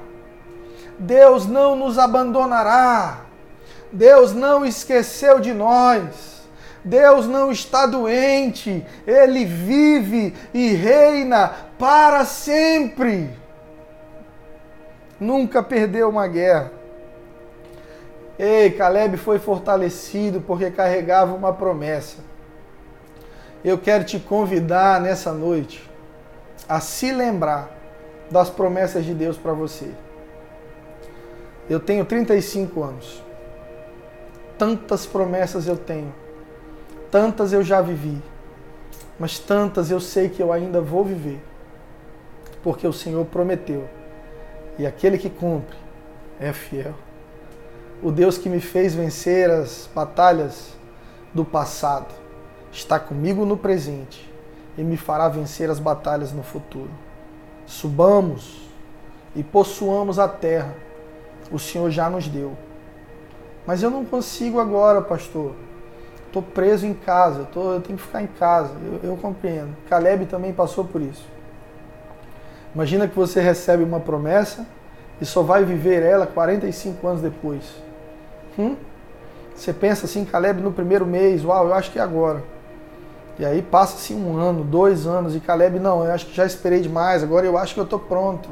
Deus 0.98 1.48
não 1.48 1.75
nos 1.75 1.98
abandonará. 1.98 3.23
Deus 3.93 4.33
não 4.33 4.65
esqueceu 4.65 5.39
de 5.39 5.53
nós. 5.53 6.33
Deus 6.83 7.27
não 7.27 7.50
está 7.50 7.85
doente, 7.85 8.85
ele 9.07 9.45
vive 9.45 10.35
e 10.53 10.73
reina 10.73 11.50
para 11.79 12.25
sempre. 12.25 13.29
Nunca 15.17 15.63
perdeu 15.63 16.09
uma 16.09 16.27
guerra. 16.27 16.73
Ei, 18.38 18.71
Caleb 18.71 19.15
foi 19.15 19.39
fortalecido 19.39 20.41
porque 20.41 20.71
carregava 20.71 21.33
uma 21.33 21.53
promessa. 21.53 22.17
eu 23.63 23.77
quero 23.77 24.03
te 24.03 24.19
convidar 24.19 25.00
nessa 25.00 25.31
noite 25.31 25.89
a 26.67 26.81
se 26.81 27.13
lembrar 27.13 27.71
das 28.29 28.50
promessas 28.50 29.05
de 29.05 29.13
Deus 29.13 29.38
para 29.38 29.53
você. 29.53 29.89
Eu 31.69 31.79
tenho 31.79 32.03
35 32.03 32.83
anos. 32.83 33.23
Tantas 34.57 35.05
promessas 35.05 35.67
eu 35.67 35.77
tenho. 35.77 36.13
Tantas 37.10 37.53
eu 37.53 37.63
já 37.63 37.81
vivi. 37.81 38.22
Mas 39.19 39.39
tantas 39.39 39.91
eu 39.91 40.00
sei 40.00 40.29
que 40.29 40.41
eu 40.41 40.51
ainda 40.51 40.81
vou 40.81 41.03
viver. 41.03 41.41
Porque 42.63 42.88
o 42.88 42.93
Senhor 42.93 43.25
prometeu. 43.25 43.88
E 44.77 44.86
aquele 44.86 45.17
que 45.17 45.29
cumpre 45.29 45.77
é 46.39 46.51
fiel. 46.51 46.93
O 48.01 48.12
Deus 48.12 48.38
que 48.38 48.50
me 48.50 48.60
fez 48.60 48.95
vencer 48.95 49.50
as 49.50 49.89
batalhas 49.93 50.74
do 51.33 51.45
passado 51.45 52.13
está 52.72 53.00
comigo 53.00 53.45
no 53.45 53.55
presente 53.55 54.29
e 54.77 54.83
me 54.83 54.98
fará 54.98 55.29
vencer 55.29 55.69
as 55.69 55.79
batalhas 55.79 56.31
no 56.31 56.43
futuro. 56.43 56.89
Subamos 57.65 58.69
e 59.36 59.43
possuamos 59.43 60.19
a 60.19 60.27
terra. 60.27 60.75
O 61.51 61.60
Senhor 61.60 61.89
já 61.91 62.10
nos 62.10 62.27
deu. 62.27 62.57
Mas 63.65 63.82
eu 63.82 63.89
não 63.89 64.03
consigo 64.03 64.60
agora, 64.60 65.01
pastor. 65.01 65.53
Estou 66.27 66.41
preso 66.41 66.86
em 66.86 66.93
casa, 66.93 67.48
tô, 67.53 67.74
eu 67.74 67.82
tenho 67.82 67.98
que 67.98 68.03
ficar 68.03 68.22
em 68.22 68.27
casa. 68.27 68.72
Eu, 69.03 69.12
eu 69.12 69.17
compreendo. 69.17 69.75
Caleb 69.88 70.25
também 70.25 70.51
passou 70.51 70.84
por 70.84 71.01
isso. 71.01 71.25
Imagina 72.74 73.08
que 73.08 73.15
você 73.15 73.39
recebe 73.39 73.84
uma 73.84 74.00
promessa 74.00 74.65
e 75.22 75.25
só 75.25 75.43
vai 75.43 75.63
viver 75.63 76.01
ela 76.01 76.25
45 76.25 77.08
anos 77.08 77.22
depois. 77.22 77.63
Hum? 78.58 78.75
Você 79.55 79.72
pensa 79.72 80.05
assim, 80.05 80.25
Caleb 80.25 80.62
no 80.62 80.72
primeiro 80.72 81.05
mês, 81.05 81.46
uau, 81.46 81.67
eu 81.67 81.74
acho 81.74 81.91
que 81.91 82.00
é 82.00 82.01
agora. 82.01 82.43
E 83.38 83.46
aí 83.46 83.62
passa-se 83.62 84.13
um 84.13 84.38
ano, 84.38 84.63
dois 84.63 85.08
anos, 85.08 85.36
e 85.36 85.39
Caleb, 85.39 85.79
não, 85.79 86.03
eu 86.03 86.12
acho 86.12 86.27
que 86.27 86.36
já 86.36 86.46
esperei 86.46 86.82
demais, 86.82 87.24
agora 87.24 87.46
eu 87.46 87.58
acho 87.58 87.74
que 87.74 87.79
eu 87.79 87.84
estou 87.84 88.00
pronto. 88.00 88.50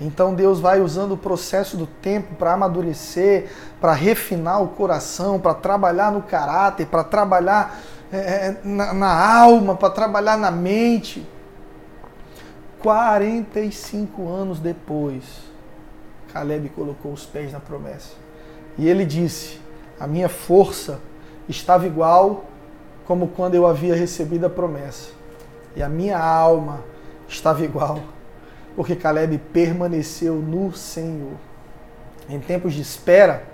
Então 0.00 0.34
Deus 0.34 0.60
vai 0.60 0.80
usando 0.80 1.12
o 1.12 1.16
processo 1.16 1.76
do 1.76 1.86
tempo 1.86 2.34
para 2.34 2.54
amadurecer, 2.54 3.50
para 3.80 3.92
refinar 3.92 4.62
o 4.62 4.68
coração, 4.68 5.38
para 5.38 5.52
trabalhar 5.52 6.10
no 6.10 6.22
caráter, 6.22 6.86
para 6.86 7.04
trabalhar 7.04 7.78
é, 8.10 8.18
é 8.18 8.56
na, 8.64 8.94
na 8.94 9.38
alma, 9.38 9.74
para 9.74 9.90
trabalhar 9.90 10.38
na 10.38 10.50
mente. 10.50 11.26
45 12.80 14.26
anos 14.26 14.58
depois, 14.58 15.22
Caleb 16.32 16.70
colocou 16.70 17.12
os 17.12 17.26
pés 17.26 17.52
na 17.52 17.60
promessa. 17.60 18.14
E 18.78 18.88
ele 18.88 19.04
disse: 19.04 19.60
A 19.98 20.06
minha 20.06 20.30
força 20.30 20.98
estava 21.46 21.86
igual 21.86 22.44
como 23.06 23.28
quando 23.28 23.54
eu 23.54 23.66
havia 23.66 23.94
recebido 23.94 24.46
a 24.46 24.50
promessa. 24.50 25.10
E 25.76 25.82
a 25.82 25.88
minha 25.88 26.18
alma 26.18 26.80
estava 27.28 27.62
igual, 27.62 28.00
porque 28.80 28.96
Caleb 28.96 29.36
permaneceu 29.52 30.36
no 30.36 30.72
Senhor. 30.72 31.34
Em 32.30 32.40
tempos 32.40 32.72
de 32.72 32.80
espera, 32.80 33.44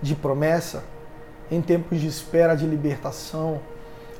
de 0.00 0.14
promessa, 0.14 0.84
em 1.50 1.60
tempos 1.60 2.00
de 2.00 2.06
espera 2.06 2.54
de 2.54 2.64
libertação, 2.64 3.58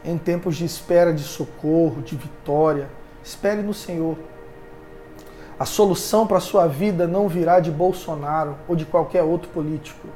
em 0.05 0.19
tempos 0.19 0.57
de 0.57 0.65
espera 0.65 1.13
de 1.13 1.23
socorro, 1.23 2.03
de 2.03 2.17
vitória, 2.17 2.89
espere 3.23 3.63
no 3.63 3.73
Senhor. 3.73 4.19
A 5.57 5.65
solução 5.65 6.27
para 6.27 6.39
a 6.39 6.41
sua 6.41 6.67
vida 6.67 7.07
não 7.07 7.29
virá 7.29 7.61
de 7.61 7.71
Bolsonaro 7.71 8.57
ou 8.67 8.75
de 8.75 8.85
qualquer 8.85 9.23
outro 9.23 9.49
político. 9.51 10.09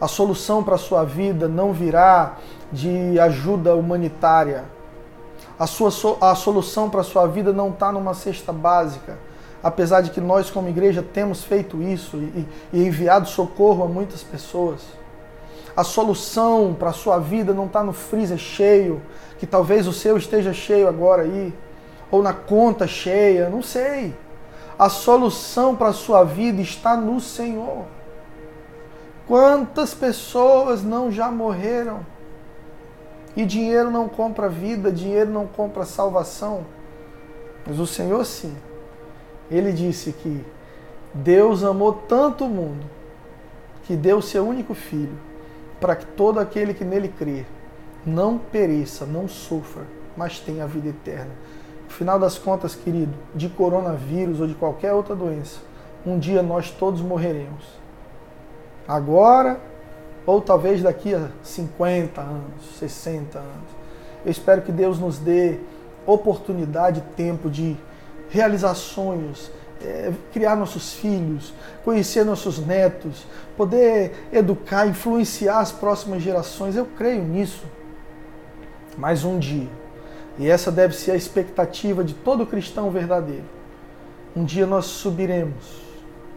A 0.00 0.08
solução 0.08 0.64
para 0.64 0.74
a 0.74 0.78
sua 0.78 1.04
vida 1.04 1.46
não 1.46 1.72
virá 1.72 2.38
de 2.72 3.20
ajuda 3.20 3.76
humanitária. 3.76 4.64
A, 5.62 5.66
sua, 5.68 5.92
a 6.20 6.34
solução 6.34 6.90
para 6.90 7.02
a 7.02 7.04
sua 7.04 7.24
vida 7.28 7.52
não 7.52 7.68
está 7.68 7.92
numa 7.92 8.14
cesta 8.14 8.52
básica. 8.52 9.16
Apesar 9.62 10.00
de 10.00 10.10
que 10.10 10.20
nós, 10.20 10.50
como 10.50 10.68
igreja, 10.68 11.04
temos 11.04 11.44
feito 11.44 11.80
isso 11.80 12.16
e, 12.16 12.48
e 12.72 12.84
enviado 12.84 13.28
socorro 13.28 13.84
a 13.84 13.86
muitas 13.86 14.24
pessoas. 14.24 14.80
A 15.76 15.84
solução 15.84 16.74
para 16.76 16.90
a 16.90 16.92
sua 16.92 17.20
vida 17.20 17.54
não 17.54 17.66
está 17.66 17.80
no 17.84 17.92
freezer 17.92 18.38
cheio, 18.38 19.00
que 19.38 19.46
talvez 19.46 19.86
o 19.86 19.92
seu 19.92 20.16
esteja 20.16 20.52
cheio 20.52 20.88
agora 20.88 21.22
aí, 21.22 21.54
ou 22.10 22.24
na 22.24 22.32
conta 22.32 22.88
cheia, 22.88 23.48
não 23.48 23.62
sei. 23.62 24.16
A 24.76 24.88
solução 24.88 25.76
para 25.76 25.90
a 25.90 25.92
sua 25.92 26.24
vida 26.24 26.60
está 26.60 26.96
no 26.96 27.20
Senhor. 27.20 27.84
Quantas 29.28 29.94
pessoas 29.94 30.82
não 30.82 31.08
já 31.12 31.30
morreram? 31.30 32.04
E 33.36 33.44
dinheiro 33.44 33.90
não 33.90 34.08
compra 34.08 34.48
vida, 34.48 34.92
dinheiro 34.92 35.30
não 35.30 35.46
compra 35.46 35.84
salvação. 35.84 36.64
Mas 37.66 37.78
o 37.78 37.86
Senhor 37.86 38.24
sim. 38.24 38.54
Ele 39.50 39.72
disse 39.72 40.12
que 40.12 40.44
Deus 41.14 41.62
amou 41.64 41.92
tanto 41.92 42.44
o 42.44 42.48
mundo 42.48 42.84
que 43.84 43.96
deu 43.96 44.18
o 44.18 44.22
seu 44.22 44.46
único 44.46 44.74
filho 44.74 45.18
para 45.80 45.96
que 45.96 46.06
todo 46.06 46.38
aquele 46.38 46.72
que 46.72 46.84
nele 46.84 47.08
crê 47.08 47.44
não 48.04 48.38
pereça, 48.38 49.04
não 49.04 49.28
sofra, 49.28 49.82
mas 50.16 50.38
tenha 50.38 50.64
a 50.64 50.66
vida 50.66 50.88
eterna. 50.88 51.30
No 51.84 51.90
final 51.90 52.18
das 52.18 52.38
contas, 52.38 52.74
querido, 52.74 53.12
de 53.34 53.48
coronavírus 53.48 54.40
ou 54.40 54.46
de 54.46 54.54
qualquer 54.54 54.92
outra 54.92 55.14
doença, 55.14 55.60
um 56.06 56.18
dia 56.18 56.42
nós 56.42 56.70
todos 56.70 57.00
morreremos. 57.00 57.64
Agora 58.86 59.60
ou 60.26 60.40
talvez 60.40 60.82
daqui 60.82 61.14
a 61.14 61.28
50 61.42 62.20
anos, 62.20 62.78
60 62.78 63.38
anos. 63.38 63.82
Eu 64.24 64.30
espero 64.30 64.62
que 64.62 64.70
Deus 64.70 64.98
nos 64.98 65.18
dê 65.18 65.58
oportunidade, 66.06 67.02
tempo 67.16 67.50
de 67.50 67.76
realizar 68.30 68.74
sonhos, 68.74 69.50
é, 69.82 70.12
criar 70.32 70.56
nossos 70.56 70.92
filhos, 70.92 71.52
conhecer 71.84 72.24
nossos 72.24 72.64
netos, 72.64 73.26
poder 73.56 74.28
educar, 74.32 74.86
influenciar 74.86 75.58
as 75.58 75.72
próximas 75.72 76.22
gerações. 76.22 76.76
Eu 76.76 76.86
creio 76.86 77.22
nisso. 77.24 77.64
Mais 78.96 79.24
um 79.24 79.38
dia. 79.38 79.68
E 80.38 80.48
essa 80.48 80.70
deve 80.70 80.94
ser 80.94 81.10
a 81.10 81.16
expectativa 81.16 82.04
de 82.04 82.14
todo 82.14 82.46
cristão 82.46 82.90
verdadeiro. 82.90 83.44
Um 84.34 84.44
dia 84.44 84.66
nós 84.66 84.86
subiremos 84.86 85.82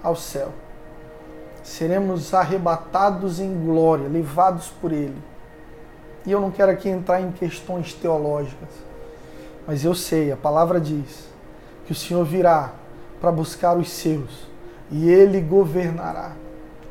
ao 0.03 0.15
céu 0.15 0.51
seremos 1.65 2.31
arrebatados 2.31 3.39
em 3.39 3.65
glória, 3.65 4.07
levados 4.07 4.67
por 4.79 4.91
Ele. 4.93 5.17
E 6.23 6.31
eu 6.31 6.39
não 6.39 6.51
quero 6.51 6.71
aqui 6.71 6.87
entrar 6.87 7.19
em 7.19 7.31
questões 7.31 7.91
teológicas, 7.91 8.69
mas 9.67 9.83
eu 9.83 9.95
sei, 9.95 10.31
a 10.31 10.37
palavra 10.37 10.79
diz 10.79 11.27
que 11.85 11.91
o 11.91 11.95
Senhor 11.95 12.23
virá 12.23 12.71
para 13.19 13.31
buscar 13.31 13.75
os 13.77 13.89
seus 13.89 14.47
e 14.91 15.09
Ele 15.09 15.41
governará, 15.41 16.33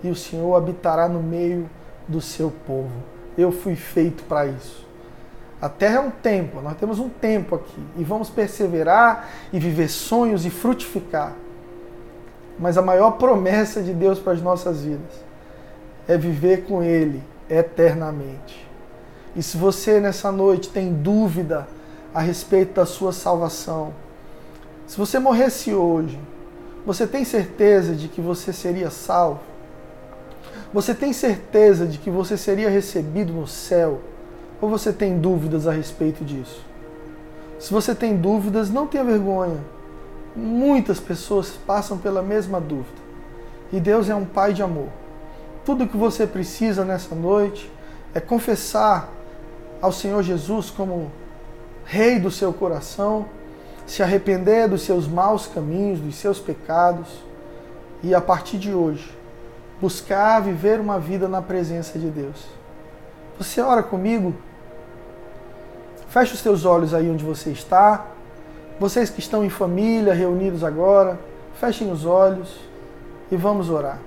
e 0.03 0.11
o 0.11 0.17
Senhor 0.17 0.55
habitará 0.57 1.09
no 1.09 1.23
meio 1.23 1.71
do 2.09 2.21
seu 2.21 2.53
povo. 2.67 2.93
Eu 3.39 3.53
fui 3.53 3.77
feito 3.77 4.25
para 4.25 4.47
isso. 4.47 4.85
A 5.63 5.69
terra 5.69 5.97
é 5.97 6.01
um 6.01 6.11
tempo, 6.11 6.61
nós 6.61 6.77
temos 6.77 6.99
um 6.99 7.09
tempo 7.09 7.55
aqui 7.55 7.83
e 7.97 8.03
vamos 8.03 8.29
perseverar 8.29 9.29
e 9.53 9.59
viver 9.61 9.89
sonhos 9.89 10.45
e 10.45 10.51
frutificar 10.51 11.33
mas 12.59 12.79
a 12.79 12.83
maior 12.83 13.13
promessa 13.13 13.83
de 13.83 13.93
Deus 13.93 14.19
para 14.19 14.33
as 14.33 14.43
nossas 14.43 14.83
vidas 14.83 15.25
é 16.07 16.17
viver 16.17 16.65
com 16.65 16.83
Ele 16.83 17.23
eternamente. 17.49 18.69
E 19.35 19.43
se 19.43 19.57
você 19.57 20.01
nessa 20.01 20.31
noite 20.31 20.71
tem 20.71 20.93
dúvida 20.93 21.67
a 22.15 22.21
respeito 22.21 22.75
da 22.75 22.87
sua 22.87 23.13
salvação, 23.13 23.93
se 24.87 24.97
você 24.97 25.19
morresse 25.19 25.75
hoje, 25.75 26.19
você 26.87 27.07
tem 27.07 27.25
certeza 27.25 27.95
de 27.95 28.09
que 28.09 28.21
você 28.21 28.53
seria 28.53 28.91
salvo? 28.91 29.41
Você 30.73 30.95
tem 30.95 31.13
certeza 31.13 31.87
de 31.87 31.99
que 31.99 32.11
você 32.11 32.37
seria 32.37 32.69
recebido 32.69 33.33
no 33.33 33.47
céu? 33.47 34.01
Ou 34.61 34.69
você 34.69 34.93
tem 34.93 35.19
dúvidas 35.19 35.67
a 35.67 35.73
respeito 35.73 36.25
disso? 36.25 36.65
Se 37.59 37.73
você 37.73 37.95
tem 37.95 38.17
dúvidas, 38.17 38.71
não 38.71 38.87
tenha 38.87 39.05
vergonha 39.05 39.59
Muitas 40.35 40.99
pessoas 40.99 41.51
passam 41.51 41.99
pela 41.99 42.23
mesma 42.23 42.61
dúvida. 42.61 43.03
E 43.73 43.81
Deus 43.81 44.09
é 44.09 44.15
um 44.15 44.25
Pai 44.25 44.53
de 44.53 44.63
amor. 44.63 44.89
Tudo 45.65 45.87
que 45.87 45.97
você 45.97 46.27
precisa 46.27 46.85
nessa 46.85 47.15
noite 47.15 47.71
é 48.15 48.21
confessar 48.21 49.09
ao 49.81 49.93
Senhor 49.93 50.23
Jesus 50.23 50.71
como 50.71 51.11
Rei 51.85 52.19
do 52.19 52.31
seu 52.31 52.53
coração, 52.53 53.27
se 53.87 54.03
arrepender 54.03 54.69
dos 54.69 54.83
seus 54.83 55.07
maus 55.07 55.47
caminhos, 55.47 56.01
dos 56.01 56.17
seus 56.17 56.39
pecados 56.39 57.09
e 58.03 58.15
a 58.15 58.21
partir 58.21 58.59
de 58.59 58.73
hoje 58.73 59.15
buscar 59.81 60.41
viver 60.41 60.81
uma 60.81 60.99
vida 60.99 61.29
na 61.29 61.43
presença 61.43 61.99
de 61.99 62.09
Deus. 62.09 62.47
Você 63.39 63.61
ora 63.61 63.83
comigo? 63.83 64.35
Feche 66.09 66.33
os 66.33 66.43
teus 66.43 66.65
olhos 66.65 66.95
aí 66.95 67.11
onde 67.11 67.25
você 67.25 67.51
está. 67.51 68.07
Vocês 68.79 69.11
que 69.11 69.21
estão 69.21 69.45
em 69.45 69.51
família, 69.51 70.13
reunidos 70.13 70.65
agora, 70.65 71.19
fechem 71.61 71.91
os 71.91 72.05
olhos 72.05 72.59
e 73.31 73.37
vamos 73.37 73.71
orar. 73.71 73.99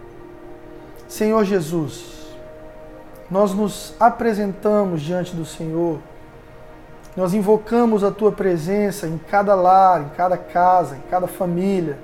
Senhor 1.08 1.44
Jesus, 1.46 2.28
nós 3.32 3.54
nos 3.54 3.94
apresentamos 4.00 5.02
diante 5.02 5.36
do 5.36 5.46
Senhor 5.46 6.00
Nós 7.18 7.34
invocamos 7.34 8.04
a 8.04 8.12
tua 8.12 8.32
presença 8.32 9.08
em 9.08 9.18
cada 9.18 9.56
lar, 9.56 10.02
em 10.02 10.10
cada 10.16 10.38
casa, 10.38 10.96
em 10.96 11.02
cada 11.10 11.26
família, 11.26 11.98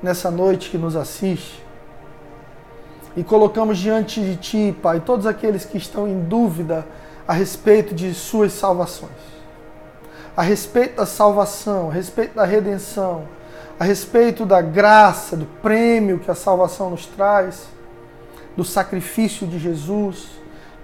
nessa 0.00 0.30
noite 0.30 0.70
que 0.70 0.78
nos 0.78 0.94
assiste. 0.94 1.60
E 3.16 3.24
colocamos 3.24 3.76
diante 3.76 4.20
de 4.20 4.36
ti, 4.36 4.76
Pai, 4.80 5.00
todos 5.00 5.26
aqueles 5.26 5.64
que 5.64 5.76
estão 5.76 6.06
em 6.06 6.20
dúvida 6.20 6.86
a 7.26 7.32
respeito 7.32 7.92
de 7.92 8.14
suas 8.14 8.52
salvações, 8.52 9.10
a 10.36 10.42
respeito 10.42 10.96
da 10.96 11.06
salvação, 11.06 11.90
a 11.90 11.92
respeito 11.92 12.34
da 12.34 12.44
redenção, 12.44 13.24
a 13.78 13.84
respeito 13.84 14.46
da 14.46 14.62
graça, 14.62 15.36
do 15.36 15.44
prêmio 15.44 16.18
que 16.18 16.30
a 16.30 16.34
salvação 16.34 16.90
nos 16.90 17.06
traz, 17.06 17.66
do 18.56 18.64
sacrifício 18.64 19.46
de 19.46 19.58
Jesus, 19.58 20.28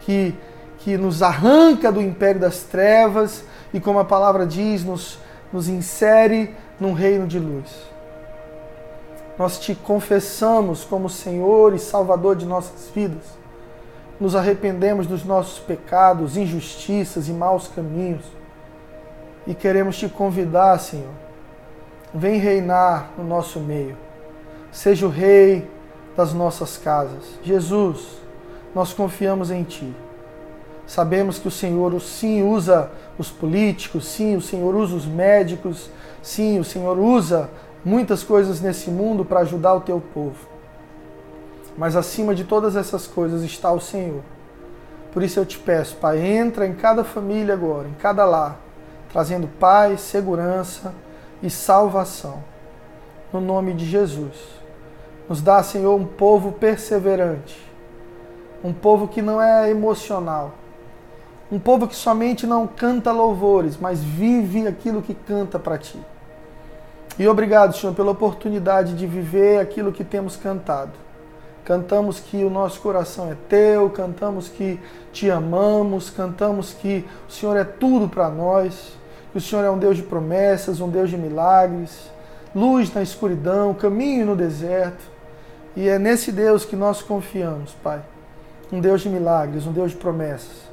que, 0.01 0.35
que 0.79 0.97
nos 0.97 1.23
arranca 1.23 1.93
do 1.93 2.01
império 2.01 2.41
das 2.41 2.63
trevas 2.63 3.45
e, 3.73 3.81
como 3.81 3.99
a 3.99 4.05
palavra 4.05 4.47
diz, 4.47 4.85
nos, 4.85 5.19
nos 5.53 5.69
insere 5.69 6.55
num 6.81 6.93
reino 6.93 7.27
de 7.27 7.39
luz. 7.39 7.69
Nós 9.39 9.59
te 9.59 9.75
confessamos 9.75 10.85
como 10.85 11.09
Senhor 11.09 11.75
e 11.75 11.79
Salvador 11.79 12.35
de 12.37 12.45
nossas 12.45 12.91
vidas. 12.93 13.39
Nos 14.19 14.35
arrependemos 14.35 15.07
dos 15.07 15.25
nossos 15.25 15.61
pecados, 15.61 16.37
injustiças 16.37 17.29
e 17.29 17.33
maus 17.33 17.69
caminhos. 17.69 18.25
E 19.49 19.55
queremos 19.55 19.97
te 19.97 20.07
convidar, 20.11 20.79
Senhor. 20.79 21.15
Vem 22.15 22.39
reinar 22.39 23.13
no 23.17 23.25
nosso 23.25 23.59
meio. 23.59 23.97
Seja 24.71 25.07
o 25.07 25.09
Rei 25.09 25.67
das 26.15 26.35
nossas 26.35 26.77
casas. 26.77 27.25
Jesus, 27.43 28.19
nós 28.75 28.93
confiamos 28.93 29.51
em 29.51 29.65
Ti. 29.65 29.91
Sabemos 30.87 31.39
que 31.39 31.49
o 31.49 31.51
Senhor 31.51 31.99
sim 31.99 32.43
usa 32.43 32.91
os 33.19 33.31
políticos, 33.31 34.07
sim, 34.07 34.37
o 34.37 34.43
Senhor 34.43 34.75
usa 34.75 34.95
os 34.95 35.07
médicos, 35.07 35.91
sim, 36.23 36.59
o 36.61 36.65
Senhor 36.65 36.99
usa 36.99 37.49
muitas 37.83 38.23
coisas 38.23 38.61
nesse 38.61 38.91
mundo 38.91 39.25
para 39.25 39.41
ajudar 39.41 39.73
o 39.73 39.81
teu 39.81 39.99
povo. 40.13 40.47
Mas 41.77 41.97
acima 41.97 42.35
de 42.35 42.45
todas 42.45 42.77
essas 42.77 43.07
coisas 43.07 43.43
está 43.43 43.73
o 43.73 43.81
Senhor. 43.81 44.21
Por 45.11 45.23
isso 45.23 45.41
eu 45.41 45.47
te 45.47 45.59
peço, 45.59 45.97
Pai, 45.97 46.21
entra 46.21 46.67
em 46.67 46.75
cada 46.75 47.03
família 47.03 47.55
agora, 47.55 47.89
em 47.89 47.95
cada 47.95 48.27
lar, 48.27 48.68
trazendo 49.11 49.49
paz, 49.59 50.01
segurança 50.01 50.95
e 51.43 51.51
salvação. 51.51 52.43
No 53.33 53.41
nome 53.41 53.75
de 53.75 53.85
Jesus. 53.85 54.59
Nos 55.29 55.43
dá, 55.43 55.63
Senhor, 55.63 55.95
um 55.95 56.07
povo 56.07 56.53
perseverante, 56.53 57.61
um 58.65 58.73
povo 58.73 59.07
que 59.07 59.21
não 59.21 59.43
é 59.43 59.71
emocional, 59.71 60.55
um 61.53 61.59
povo 61.59 61.87
que 61.87 61.95
somente 61.95 62.47
não 62.47 62.67
canta 62.67 63.13
louvores, 63.13 63.77
mas 63.79 64.03
vive 64.03 64.67
aquilo 64.67 65.03
que 65.03 65.15
canta 65.15 65.59
para 65.59 65.77
ti. 65.77 65.99
E 67.19 67.27
obrigado, 67.29 67.77
Senhor, 67.77 67.95
pela 67.95 68.13
oportunidade 68.13 68.95
de 68.95 69.07
viver 69.07 69.61
aquilo 69.61 69.93
que 69.93 70.05
temos 70.05 70.37
cantado. 70.37 70.93
Cantamos 71.65 72.21
que 72.21 72.43
o 72.43 72.49
nosso 72.49 72.81
coração 72.81 73.31
é 73.31 73.37
teu, 73.49 73.91
cantamos 73.91 74.49
que 74.49 74.81
te 75.13 75.31
amamos, 75.31 76.09
cantamos 76.09 76.73
que 76.73 77.05
o 77.29 77.33
Senhor 77.33 77.57
é 77.57 77.65
tudo 77.65 78.09
para 78.09 78.31
nós, 78.31 78.98
que 79.33 79.39
o 79.39 79.41
Senhor 79.41 79.65
é 79.65 79.71
um 79.71 79.79
Deus 79.79 79.97
de 79.97 80.03
promessas, 80.03 80.81
um 80.81 80.89
Deus 80.89 81.11
de 81.11 81.17
milagres, 81.17 82.11
luz 82.55 82.93
na 82.93 83.03
escuridão, 83.03 83.75
caminho 83.75 84.27
no 84.27 84.37
deserto. 84.37 85.05
E 85.77 85.89
é 85.89 85.99
nesse 85.99 86.33
Deus 86.33 86.65
que 86.65 86.75
nós 86.75 87.03
confiamos, 87.03 87.73
Pai. 87.83 88.03
Um 88.73 88.81
Deus 88.81 89.03
de 89.03 89.09
milagres, 89.09 89.67
um 89.67 89.73
Deus 89.73 89.93
de 89.93 89.97
promessas. 89.97 90.69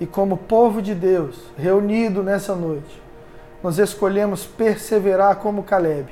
E 0.00 0.06
como 0.06 0.36
povo 0.36 0.82
de 0.82 0.94
Deus, 0.94 1.38
reunido 1.56 2.22
nessa 2.22 2.54
noite, 2.54 3.00
nós 3.62 3.78
escolhemos 3.78 4.44
perseverar 4.44 5.36
como 5.36 5.62
Caleb. 5.62 6.08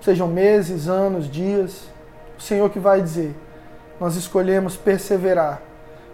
Sejam 0.00 0.28
meses, 0.28 0.86
anos, 0.86 1.28
dias, 1.28 1.88
o 2.38 2.42
Senhor 2.42 2.70
que 2.70 2.78
vai 2.78 3.02
dizer. 3.02 3.34
Nós 4.00 4.14
escolhemos 4.14 4.76
perseverar 4.76 5.60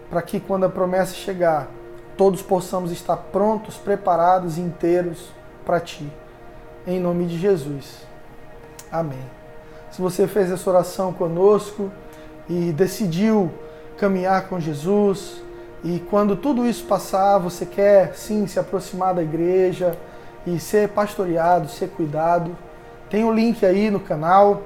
para 0.09 0.21
que 0.21 0.39
quando 0.39 0.65
a 0.65 0.69
promessa 0.69 1.13
chegar, 1.13 1.67
todos 2.17 2.41
possamos 2.41 2.91
estar 2.91 3.17
prontos, 3.17 3.75
preparados 3.77 4.57
inteiros 4.57 5.29
para 5.65 5.79
Ti. 5.79 6.11
Em 6.85 6.99
nome 6.99 7.25
de 7.25 7.37
Jesus. 7.37 8.05
Amém 8.91 9.43
se 9.93 10.01
você 10.01 10.27
fez 10.27 10.51
essa 10.51 10.67
oração 10.67 11.13
conosco 11.13 11.91
e 12.49 12.71
decidiu 12.71 13.51
caminhar 13.95 14.47
com 14.47 14.59
Jesus, 14.59 15.43
e 15.83 15.99
quando 16.09 16.35
tudo 16.35 16.65
isso 16.65 16.85
passar, 16.85 17.37
você 17.37 17.63
quer 17.63 18.15
sim 18.15 18.47
se 18.47 18.59
aproximar 18.59 19.13
da 19.13 19.21
igreja 19.21 19.95
e 20.47 20.59
ser 20.59 20.89
pastoreado, 20.89 21.69
ser 21.69 21.89
cuidado, 21.89 22.57
tem 23.07 23.23
o 23.23 23.27
um 23.27 23.33
link 23.33 23.63
aí 23.63 23.91
no 23.91 23.99
canal 23.99 24.63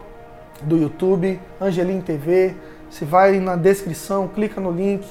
do 0.62 0.78
YouTube, 0.78 1.42
Angelim 1.60 2.00
TV. 2.00 2.56
Você 2.90 3.04
vai 3.04 3.38
na 3.38 3.58
descrição, 3.58 4.30
clica 4.30 4.62
no 4.62 4.72
link, 4.72 5.06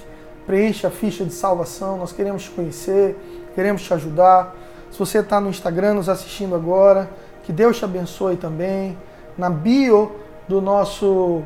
preenche 0.46 0.86
a 0.86 0.90
ficha 0.90 1.24
de 1.24 1.32
salvação. 1.32 1.98
Nós 1.98 2.12
queremos 2.12 2.44
te 2.44 2.50
conhecer, 2.50 3.18
queremos 3.54 3.82
te 3.82 3.92
ajudar. 3.92 4.54
Se 4.90 4.98
você 4.98 5.18
está 5.18 5.40
no 5.40 5.50
Instagram 5.50 5.94
nos 5.94 6.08
assistindo 6.08 6.54
agora, 6.54 7.10
que 7.42 7.52
Deus 7.52 7.78
te 7.78 7.84
abençoe 7.84 8.36
também 8.36 8.96
na 9.36 9.50
bio 9.50 10.12
do 10.48 10.60
nosso, 10.60 11.42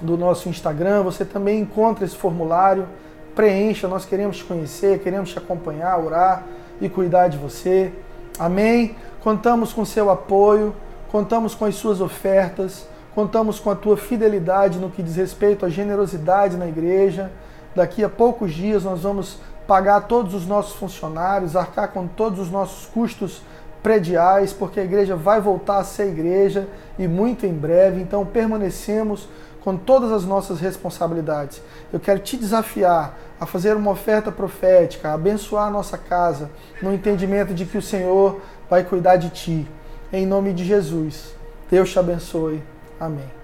do 0.00 0.16
nosso 0.16 0.48
Instagram, 0.48 1.02
você 1.02 1.24
também 1.24 1.60
encontra 1.60 2.04
esse 2.04 2.16
formulário. 2.16 2.88
Preencha, 3.34 3.86
nós 3.86 4.04
queremos 4.04 4.38
te 4.38 4.44
conhecer, 4.44 4.98
queremos 5.00 5.30
te 5.30 5.38
acompanhar, 5.38 5.98
orar 5.98 6.44
e 6.80 6.88
cuidar 6.88 7.28
de 7.28 7.38
você. 7.38 7.92
Amém? 8.38 8.96
Contamos 9.22 9.72
com 9.72 9.84
seu 9.84 10.10
apoio, 10.10 10.74
contamos 11.10 11.54
com 11.54 11.64
as 11.64 11.74
suas 11.76 12.00
ofertas, 12.00 12.86
contamos 13.14 13.60
com 13.60 13.70
a 13.70 13.74
tua 13.74 13.96
fidelidade 13.96 14.78
no 14.78 14.90
que 14.90 15.02
diz 15.02 15.16
respeito 15.16 15.64
à 15.64 15.68
generosidade 15.68 16.56
na 16.56 16.66
igreja. 16.66 17.30
Daqui 17.74 18.04
a 18.04 18.08
poucos 18.08 18.52
dias 18.52 18.84
nós 18.84 19.02
vamos 19.02 19.38
pagar 19.66 20.02
todos 20.02 20.34
os 20.34 20.46
nossos 20.46 20.74
funcionários, 20.74 21.56
arcar 21.56 21.88
com 21.88 22.06
todos 22.06 22.38
os 22.38 22.50
nossos 22.50 22.86
custos 22.86 23.42
prediais, 23.82 24.52
porque 24.52 24.80
a 24.80 24.84
igreja 24.84 25.16
vai 25.16 25.40
voltar 25.40 25.78
a 25.78 25.84
ser 25.84 26.08
igreja 26.08 26.68
e 26.98 27.08
muito 27.08 27.46
em 27.46 27.52
breve, 27.52 28.00
então 28.00 28.24
permanecemos 28.24 29.28
com 29.62 29.76
todas 29.76 30.10
as 30.12 30.24
nossas 30.24 30.60
responsabilidades. 30.60 31.62
Eu 31.92 32.00
quero 32.00 32.20
te 32.20 32.36
desafiar 32.36 33.16
a 33.40 33.46
fazer 33.46 33.76
uma 33.76 33.90
oferta 33.90 34.30
profética, 34.30 35.10
a 35.10 35.14
abençoar 35.14 35.68
a 35.68 35.70
nossa 35.70 35.96
casa, 35.96 36.50
no 36.80 36.92
entendimento 36.92 37.54
de 37.54 37.64
que 37.64 37.78
o 37.78 37.82
Senhor 37.82 38.40
vai 38.68 38.84
cuidar 38.84 39.16
de 39.16 39.30
ti. 39.30 39.68
Em 40.12 40.26
nome 40.26 40.52
de 40.52 40.64
Jesus. 40.64 41.34
Deus 41.70 41.90
te 41.90 41.98
abençoe. 41.98 42.62
Amém. 43.00 43.41